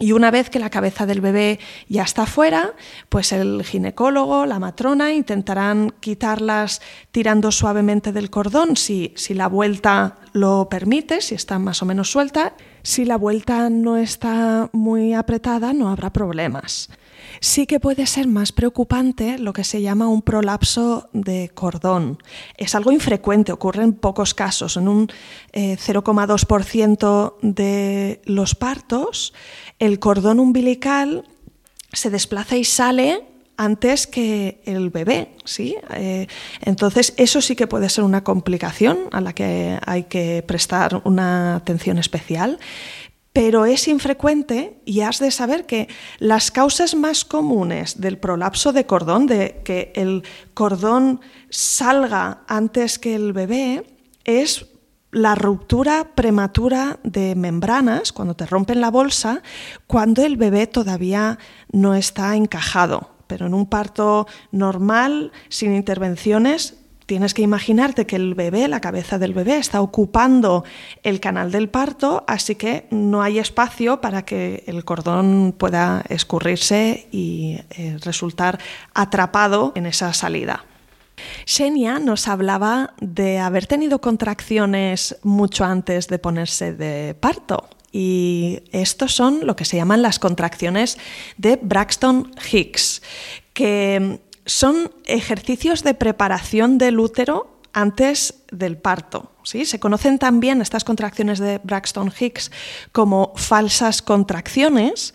Y 0.00 0.12
una 0.12 0.30
vez 0.30 0.48
que 0.48 0.58
la 0.58 0.70
cabeza 0.70 1.04
del 1.04 1.20
bebé 1.20 1.60
ya 1.86 2.04
está 2.04 2.24
fuera, 2.24 2.72
pues 3.10 3.32
el 3.32 3.62
ginecólogo, 3.62 4.46
la 4.46 4.58
matrona 4.58 5.12
intentarán 5.12 5.92
quitarlas 6.00 6.80
tirando 7.12 7.52
suavemente 7.52 8.10
del 8.10 8.30
cordón 8.30 8.76
si, 8.76 9.12
si 9.14 9.34
la 9.34 9.46
vuelta 9.46 10.16
lo 10.32 10.68
permite, 10.70 11.20
si 11.20 11.34
está 11.34 11.58
más 11.58 11.82
o 11.82 11.86
menos 11.86 12.10
suelta. 12.10 12.54
Si 12.82 13.04
la 13.04 13.18
vuelta 13.18 13.68
no 13.68 13.98
está 13.98 14.70
muy 14.72 15.12
apretada, 15.12 15.74
no 15.74 15.90
habrá 15.90 16.10
problemas. 16.10 16.88
Sí 17.42 17.66
que 17.66 17.80
puede 17.80 18.06
ser 18.06 18.26
más 18.26 18.52
preocupante 18.52 19.38
lo 19.38 19.54
que 19.54 19.64
se 19.64 19.80
llama 19.80 20.08
un 20.08 20.20
prolapso 20.20 21.08
de 21.14 21.48
cordón. 21.54 22.18
Es 22.58 22.74
algo 22.74 22.92
infrecuente, 22.92 23.50
ocurre 23.50 23.82
en 23.82 23.94
pocos 23.94 24.34
casos. 24.34 24.76
En 24.76 24.88
un 24.88 25.08
0,2% 25.54 27.32
eh, 27.32 27.38
de 27.40 28.22
los 28.26 28.54
partos, 28.54 29.32
el 29.78 29.98
cordón 29.98 30.38
umbilical 30.38 31.24
se 31.94 32.10
desplaza 32.10 32.58
y 32.58 32.64
sale 32.64 33.24
antes 33.60 34.06
que 34.06 34.62
el 34.64 34.88
bebé, 34.88 35.36
¿sí? 35.44 35.76
Eh, 35.94 36.26
entonces, 36.62 37.12
eso 37.18 37.42
sí 37.42 37.56
que 37.56 37.66
puede 37.66 37.90
ser 37.90 38.04
una 38.04 38.24
complicación 38.24 38.98
a 39.12 39.20
la 39.20 39.34
que 39.34 39.78
hay 39.86 40.04
que 40.04 40.42
prestar 40.46 41.02
una 41.04 41.56
atención 41.56 41.98
especial 41.98 42.58
pero 43.32 43.64
es 43.64 43.86
infrecuente 43.86 44.80
y 44.84 45.02
has 45.02 45.18
de 45.20 45.30
saber 45.30 45.66
que 45.66 45.88
las 46.18 46.50
causas 46.50 46.94
más 46.94 47.24
comunes 47.24 48.00
del 48.00 48.18
prolapso 48.18 48.72
de 48.72 48.86
cordón, 48.86 49.26
de 49.26 49.60
que 49.64 49.92
el 49.94 50.24
cordón 50.54 51.20
salga 51.48 52.42
antes 52.48 52.98
que 52.98 53.14
el 53.14 53.32
bebé, 53.32 53.84
es 54.24 54.66
la 55.12 55.34
ruptura 55.34 56.12
prematura 56.14 56.98
de 57.02 57.34
membranas, 57.34 58.12
cuando 58.12 58.34
te 58.34 58.46
rompen 58.46 58.80
la 58.80 58.90
bolsa, 58.90 59.42
cuando 59.86 60.24
el 60.24 60.36
bebé 60.36 60.66
todavía 60.66 61.38
no 61.72 61.94
está 61.94 62.36
encajado. 62.36 63.10
Pero 63.26 63.46
en 63.46 63.54
un 63.54 63.66
parto 63.66 64.26
normal, 64.50 65.30
sin 65.48 65.74
intervenciones, 65.74 66.79
tienes 67.10 67.34
que 67.34 67.42
imaginarte 67.42 68.06
que 68.06 68.14
el 68.14 68.36
bebé, 68.36 68.68
la 68.68 68.80
cabeza 68.80 69.18
del 69.18 69.34
bebé, 69.34 69.56
está 69.56 69.80
ocupando 69.80 70.62
el 71.02 71.18
canal 71.18 71.50
del 71.50 71.68
parto, 71.68 72.22
así 72.28 72.54
que 72.54 72.86
no 72.92 73.20
hay 73.20 73.40
espacio 73.40 74.00
para 74.00 74.24
que 74.24 74.62
el 74.68 74.84
cordón 74.84 75.52
pueda 75.58 76.04
escurrirse 76.08 77.08
y 77.10 77.58
eh, 77.70 77.98
resultar 78.04 78.60
atrapado 78.94 79.72
en 79.74 79.86
esa 79.86 80.12
salida. 80.12 80.64
Xenia 81.46 81.98
nos 81.98 82.28
hablaba 82.28 82.94
de 83.00 83.40
haber 83.40 83.66
tenido 83.66 84.00
contracciones 84.00 85.16
mucho 85.24 85.64
antes 85.64 86.06
de 86.06 86.20
ponerse 86.20 86.74
de 86.74 87.16
parto. 87.18 87.70
Y 87.90 88.62
estos 88.70 89.16
son 89.16 89.48
lo 89.48 89.56
que 89.56 89.64
se 89.64 89.76
llaman 89.76 90.00
las 90.00 90.20
contracciones 90.20 90.96
de 91.38 91.58
Braxton 91.60 92.30
Hicks, 92.52 93.02
que 93.52 94.20
son 94.50 94.90
ejercicios 95.06 95.84
de 95.84 95.94
preparación 95.94 96.76
del 96.76 96.98
útero 96.98 97.60
antes 97.72 98.34
del 98.50 98.76
parto. 98.78 99.30
¿sí? 99.44 99.64
Se 99.64 99.78
conocen 99.78 100.18
también 100.18 100.60
estas 100.60 100.82
contracciones 100.82 101.38
de 101.38 101.58
Braxton 101.62 102.12
Hicks 102.18 102.50
como 102.90 103.32
falsas 103.36 104.02
contracciones, 104.02 105.14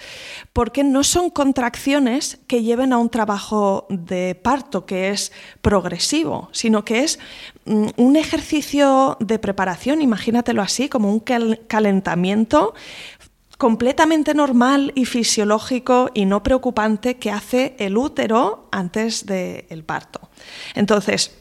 porque 0.53 0.85
no 0.85 1.03
son 1.03 1.29
contracciones 1.29 2.39
que 2.47 2.63
lleven 2.63 2.93
a 2.93 2.97
un 2.97 3.09
trabajo 3.09 3.85
de 3.89 4.35
parto 4.35 4.85
que 4.85 5.09
es 5.09 5.33
progresivo, 5.61 6.47
sino 6.53 6.85
que 6.85 7.03
es 7.03 7.19
mm, 7.65 7.87
un 7.97 8.15
ejercicio 8.15 9.17
de 9.19 9.37
preparación, 9.37 10.01
imagínatelo 10.01 10.61
así, 10.61 10.87
como 10.87 11.11
un 11.11 11.19
calentamiento 11.19 12.73
completamente 13.57 14.33
normal 14.33 14.91
y 14.95 15.05
fisiológico 15.05 16.09
y 16.13 16.25
no 16.25 16.43
preocupante 16.43 17.17
que 17.17 17.31
hace 17.31 17.75
el 17.79 17.97
útero 17.97 18.67
antes 18.71 19.25
del 19.25 19.83
parto. 19.83 20.29
Entonces, 20.73 21.31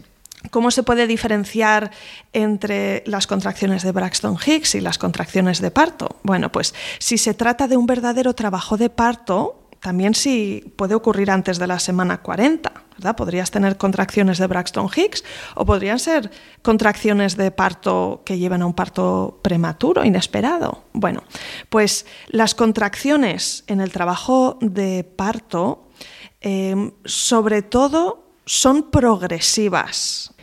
¿Cómo 0.51 0.71
se 0.71 0.83
puede 0.83 1.07
diferenciar 1.07 1.91
entre 2.35 3.03
las 3.07 3.27
contracciones 3.27 3.83
de 3.83 3.93
Braxton 3.93 4.37
Hicks 4.45 4.75
y 4.75 4.81
las 4.81 4.99
contracciones 4.99 5.61
de 5.63 5.71
parto? 5.71 6.19
Bueno, 6.23 6.53
pues 6.53 6.75
si 6.99 7.17
se 7.17 7.33
trata 7.33 7.67
de 7.67 7.79
un 7.79 7.87
verdadero 7.87 8.35
trabajo 8.35 8.77
de 8.77 8.91
parto, 8.91 9.69
también 9.81 10.15
sí 10.15 10.73
puede 10.77 10.95
ocurrir 10.95 11.31
antes 11.31 11.59
de 11.59 11.67
la 11.67 11.79
semana 11.79 12.19
40, 12.19 12.73
¿verdad? 12.97 13.17
Podrías 13.17 13.51
tener 13.51 13.77
contracciones 13.77 14.39
de 14.39 14.47
Braxton 14.47 14.89
Hicks 14.95 15.25
o 15.55 15.65
podrían 15.65 15.99
ser 15.99 16.31
contracciones 16.63 17.37
de 17.37 17.51
parto 17.51 18.23
que 18.25 18.39
llevan 18.39 18.63
a 18.63 18.67
un 18.67 18.75
parto 18.75 19.41
prematuro, 19.43 20.05
inesperado. 20.05 20.85
Bueno, 20.93 21.23
pues 21.69 22.07
las 22.29 22.55
contracciones 22.55 23.65
en 23.67 23.81
el 23.81 23.91
trabajo 23.91 24.59
de 24.61 25.05
parto, 25.05 25.89
em, 26.41 26.93
sobre 27.05 27.63
todo, 27.63 28.25
son 28.47 28.91
progresivas. 28.91 30.35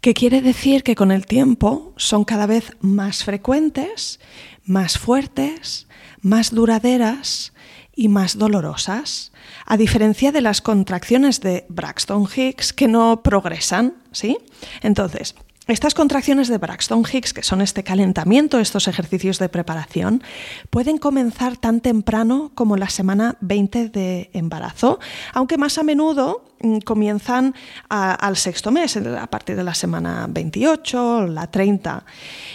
¿Qué 0.00 0.14
quiere 0.14 0.40
decir 0.40 0.82
que 0.82 0.94
con 0.94 1.10
el 1.10 1.26
tiempo 1.26 1.92
son 1.96 2.24
cada 2.24 2.46
vez 2.46 2.76
más 2.80 3.22
frecuentes, 3.22 4.18
más 4.64 4.98
fuertes, 4.98 5.88
más 6.22 6.54
duraderas 6.54 7.52
y 8.00 8.08
más 8.08 8.38
dolorosas, 8.38 9.30
a 9.66 9.76
diferencia 9.76 10.32
de 10.32 10.40
las 10.40 10.62
contracciones 10.62 11.40
de 11.40 11.66
Braxton 11.68 12.26
Hicks 12.34 12.72
que 12.72 12.88
no 12.88 13.22
progresan, 13.22 13.92
¿sí? 14.10 14.38
Entonces, 14.80 15.34
estas 15.66 15.92
contracciones 15.92 16.48
de 16.48 16.56
Braxton 16.56 17.04
Hicks, 17.04 17.34
que 17.34 17.42
son 17.42 17.60
este 17.60 17.84
calentamiento, 17.84 18.58
estos 18.58 18.88
ejercicios 18.88 19.38
de 19.38 19.50
preparación, 19.50 20.22
pueden 20.70 20.96
comenzar 20.96 21.58
tan 21.58 21.82
temprano 21.82 22.52
como 22.54 22.78
la 22.78 22.88
semana 22.88 23.36
20 23.42 23.90
de 23.90 24.30
embarazo, 24.32 24.98
aunque 25.34 25.58
más 25.58 25.76
a 25.76 25.82
menudo 25.82 26.46
mm, 26.62 26.78
comienzan 26.78 27.54
al 27.90 28.36
sexto 28.38 28.70
mes, 28.70 28.96
a 28.96 29.26
partir 29.26 29.56
de 29.56 29.64
la 29.64 29.74
semana 29.74 30.26
28, 30.26 31.26
la 31.26 31.50
30. 31.50 32.06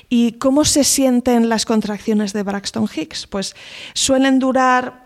¿Y 0.10 0.34
cómo 0.34 0.66
se 0.66 0.84
sienten 0.84 1.50
las 1.50 1.68
contracciones 1.68 2.34
de 2.34 2.42
Braxton 2.42 2.90
Hicks? 2.94 3.28
Pues 3.28 3.56
suelen 3.94 4.40
durar 4.40 5.05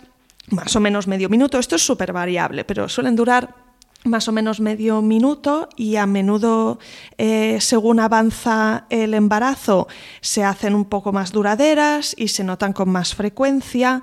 más 0.51 0.75
o 0.75 0.79
menos 0.79 1.07
medio 1.07 1.29
minuto. 1.29 1.59
Esto 1.59 1.75
es 1.75 1.81
súper 1.81 2.13
variable, 2.13 2.63
pero 2.65 2.89
suelen 2.89 3.15
durar 3.15 3.69
más 4.05 4.27
o 4.27 4.31
menos 4.31 4.59
medio 4.59 5.01
minuto 5.01 5.67
y 5.75 5.97
a 5.97 6.05
menudo, 6.05 6.79
eh, 7.17 7.57
según 7.59 7.99
avanza 7.99 8.85
el 8.89 9.13
embarazo, 9.13 9.87
se 10.21 10.43
hacen 10.43 10.73
un 10.73 10.85
poco 10.85 11.11
más 11.11 11.31
duraderas 11.31 12.15
y 12.17 12.29
se 12.29 12.43
notan 12.43 12.71
con 12.71 12.89
más 12.89 13.13
frecuencia, 13.13 14.01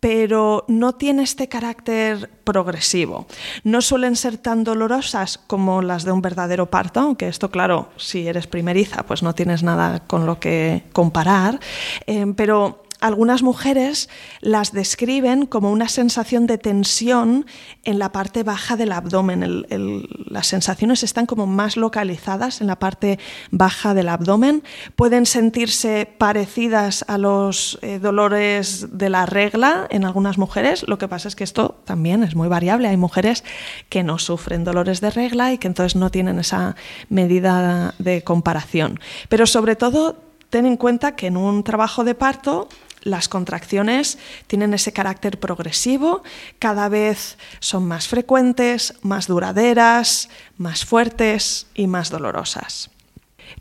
pero 0.00 0.66
no 0.68 0.94
tiene 0.94 1.22
este 1.22 1.48
carácter 1.48 2.30
progresivo. 2.44 3.26
No 3.62 3.80
suelen 3.80 4.16
ser 4.16 4.36
tan 4.36 4.62
dolorosas 4.62 5.38
como 5.38 5.80
las 5.80 6.04
de 6.04 6.12
un 6.12 6.20
verdadero 6.20 6.70
parto, 6.70 7.00
aunque 7.00 7.28
esto, 7.28 7.50
claro, 7.50 7.88
si 7.96 8.26
eres 8.28 8.46
primeriza, 8.46 9.04
pues 9.04 9.22
no 9.22 9.34
tienes 9.34 9.62
nada 9.62 10.00
con 10.00 10.26
lo 10.26 10.38
que 10.40 10.84
comparar, 10.92 11.58
eh, 12.06 12.26
pero 12.36 12.83
algunas 13.04 13.42
mujeres 13.42 14.08
las 14.40 14.72
describen 14.72 15.44
como 15.44 15.70
una 15.70 15.88
sensación 15.88 16.46
de 16.46 16.56
tensión 16.56 17.44
en 17.84 17.98
la 17.98 18.12
parte 18.12 18.42
baja 18.42 18.76
del 18.76 18.92
abdomen. 18.92 19.66
las 20.26 20.46
sensaciones 20.46 21.02
están 21.02 21.26
como 21.26 21.46
más 21.46 21.76
localizadas 21.76 22.62
en 22.62 22.66
la 22.66 22.78
parte 22.78 23.18
baja 23.50 23.92
del 23.92 24.08
abdomen. 24.08 24.62
Pueden 24.96 25.26
sentirse 25.26 26.08
parecidas 26.16 27.04
a 27.06 27.18
los 27.18 27.78
eh, 27.82 27.98
dolores 27.98 28.96
de 28.96 29.10
la 29.10 29.26
regla 29.26 29.86
en 29.90 30.06
algunas 30.06 30.38
mujeres. 30.38 30.88
Lo 30.88 30.96
que 30.96 31.06
pasa 31.06 31.28
es 31.28 31.36
que 31.36 31.44
esto 31.44 31.82
también 31.84 32.22
es 32.22 32.34
muy 32.34 32.48
variable. 32.48 32.88
Hay 32.88 32.96
mujeres 32.96 33.44
que 33.90 34.02
no 34.02 34.18
sufren 34.18 34.64
dolores 34.64 35.02
de 35.02 35.10
regla 35.10 35.52
y 35.52 35.58
que 35.58 35.66
entonces 35.66 35.94
no 35.94 36.10
tienen 36.10 36.38
esa 36.38 36.74
medida 37.10 37.94
de 37.98 38.24
comparación. 38.24 38.98
Pero 39.28 39.46
sobre 39.46 39.76
todo 39.76 40.16
ten 40.54 40.66
en 40.66 40.76
cuenta 40.76 41.16
que 41.16 41.26
en 41.26 41.36
un 41.36 41.64
trabajo 41.64 42.04
de 42.04 42.14
parto 42.14 42.68
las 43.04 43.28
contracciones 43.28 44.18
tienen 44.46 44.74
ese 44.74 44.92
carácter 44.92 45.38
progresivo, 45.38 46.22
cada 46.58 46.88
vez 46.88 47.38
son 47.60 47.86
más 47.86 48.08
frecuentes, 48.08 48.94
más 49.02 49.26
duraderas, 49.28 50.28
más 50.58 50.84
fuertes 50.84 51.68
y 51.74 51.86
más 51.86 52.10
dolorosas. 52.10 52.90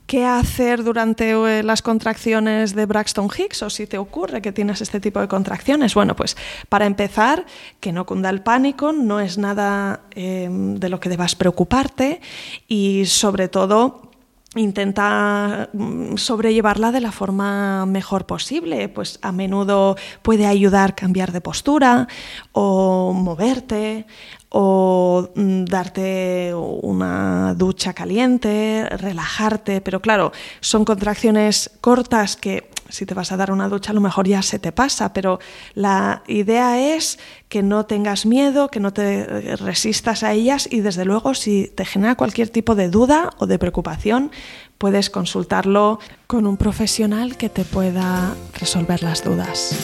¿Qué 0.06 0.26
hacer 0.26 0.84
durante 0.84 1.32
eh, 1.32 1.64
las 1.64 1.82
contracciones 1.82 2.76
de 2.76 2.86
Braxton 2.86 3.30
Hicks 3.36 3.64
o 3.64 3.70
si 3.70 3.88
te 3.88 3.98
ocurre 3.98 4.42
que 4.42 4.52
tienes 4.52 4.82
este 4.82 5.00
tipo 5.00 5.20
de 5.20 5.28
contracciones? 5.28 5.94
Bueno, 5.94 6.16
pues 6.16 6.36
para 6.70 6.86
empezar, 6.86 7.46
que 7.80 7.92
no 7.92 8.06
cunda 8.06 8.30
el 8.30 8.42
pánico, 8.42 8.92
no 8.92 9.20
es 9.20 9.38
nada 9.38 10.02
em, 10.12 10.76
de 10.76 10.90
lo 10.90 11.00
que 11.00 11.10
debas 11.10 11.36
preocuparte 11.36 12.22
y 12.68 13.06
sobre 13.06 13.48
todo 13.48 14.13
intenta 14.56 15.70
mm, 15.74 16.18
sobrellevarla 16.18 16.92
de 16.92 17.02
la 17.02 17.12
forma 17.12 17.86
mejor 17.86 18.26
posible. 18.26 18.90
Pues 18.90 19.20
a 19.22 19.32
menudo 19.32 19.96
puede 20.22 20.46
ayudar 20.46 20.96
cambiar 20.96 21.32
de 21.32 21.42
postura 21.42 22.08
o 22.52 23.14
moverte 23.14 24.06
o 24.50 25.30
mm, 25.36 25.66
darte 25.66 26.54
una 26.54 27.56
ducha 27.56 27.94
caliente, 27.94 28.88
relajarte, 28.90 29.82
pero 29.82 30.02
claro, 30.02 30.32
son 30.62 30.86
contracciones 30.86 31.72
cortas 31.82 32.36
que 32.36 32.73
si 32.94 33.08
te 33.08 33.16
vas 33.16 33.32
a 33.32 33.38
dar 33.38 33.52
una 33.52 33.70
ducha 33.70 33.90
a 33.90 33.96
lo 33.96 34.02
mejor 34.02 34.28
ya 34.28 34.44
se 34.44 34.60
te 34.60 34.72
pasa, 34.72 35.14
pero 35.14 35.40
la 35.74 36.22
idea 36.28 36.96
es 36.96 37.18
que 37.50 37.64
no 37.64 37.88
tengas 37.88 38.28
miedo, 38.28 38.70
que 38.70 38.80
no 38.80 38.94
te 38.94 39.56
resistas 39.56 40.22
a 40.22 40.34
ellas 40.34 40.68
y 40.70 40.82
desde 40.82 41.04
luego 41.04 41.34
si 41.34 41.72
te 41.74 41.86
genera 41.86 42.14
cualquier 42.14 42.50
tipo 42.50 42.76
de 42.76 42.90
duda 42.90 43.32
o 43.40 43.48
de 43.48 43.58
preocupación, 43.58 44.30
puedes 44.78 45.10
consultarlo 45.10 46.00
con 46.28 46.46
un 46.46 46.56
profesional 46.56 47.36
que 47.36 47.50
te 47.50 47.66
pueda 47.66 48.36
resolver 48.60 49.02
las 49.02 49.24
dudas. 49.24 49.76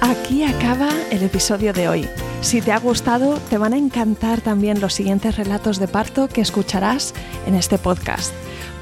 Aquí 0.00 0.42
acaba 0.42 0.88
el 1.10 1.22
episodio 1.22 1.74
de 1.74 1.88
hoy. 1.88 2.08
Si 2.46 2.62
te 2.62 2.70
ha 2.70 2.78
gustado, 2.78 3.40
te 3.50 3.58
van 3.58 3.72
a 3.72 3.76
encantar 3.76 4.40
también 4.40 4.80
los 4.80 4.94
siguientes 4.94 5.36
relatos 5.36 5.80
de 5.80 5.88
parto 5.88 6.28
que 6.28 6.40
escucharás 6.40 7.12
en 7.44 7.56
este 7.56 7.76
podcast. 7.76 8.32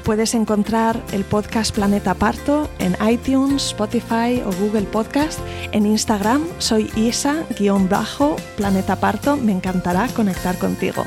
Puedes 0.03 0.35
encontrar 0.35 1.01
el 1.11 1.23
podcast 1.23 1.73
Planeta 1.73 2.13
Parto 2.13 2.69
en 2.77 2.95
iTunes, 3.09 3.65
Spotify 3.65 4.39
o 4.45 4.51
Google 4.61 4.83
Podcast. 4.83 5.39
En 5.71 5.87
Instagram 5.87 6.45
soy 6.59 6.91
Isa-Planeta 6.95 8.95
Parto. 8.97 9.35
Me 9.35 9.51
encantará 9.51 10.09
conectar 10.09 10.59
contigo. 10.59 11.03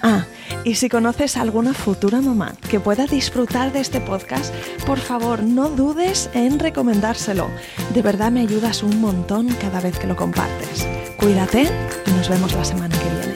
Ah, 0.00 0.24
y 0.64 0.76
si 0.76 0.88
conoces 0.88 1.36
a 1.36 1.42
alguna 1.42 1.74
futura 1.74 2.20
mamá 2.20 2.54
que 2.70 2.80
pueda 2.80 3.06
disfrutar 3.06 3.72
de 3.72 3.80
este 3.80 4.00
podcast, 4.00 4.54
por 4.86 4.98
favor 4.98 5.42
no 5.42 5.68
dudes 5.68 6.30
en 6.34 6.58
recomendárselo. 6.58 7.48
De 7.94 8.02
verdad 8.02 8.30
me 8.30 8.40
ayudas 8.40 8.82
un 8.82 9.00
montón 9.00 9.48
cada 9.60 9.80
vez 9.80 9.98
que 9.98 10.06
lo 10.06 10.16
compartes. 10.16 10.86
Cuídate 11.16 11.68
y 12.06 12.10
nos 12.12 12.28
vemos 12.28 12.52
la 12.52 12.64
semana 12.64 12.96
que 12.96 13.08
viene. 13.08 13.31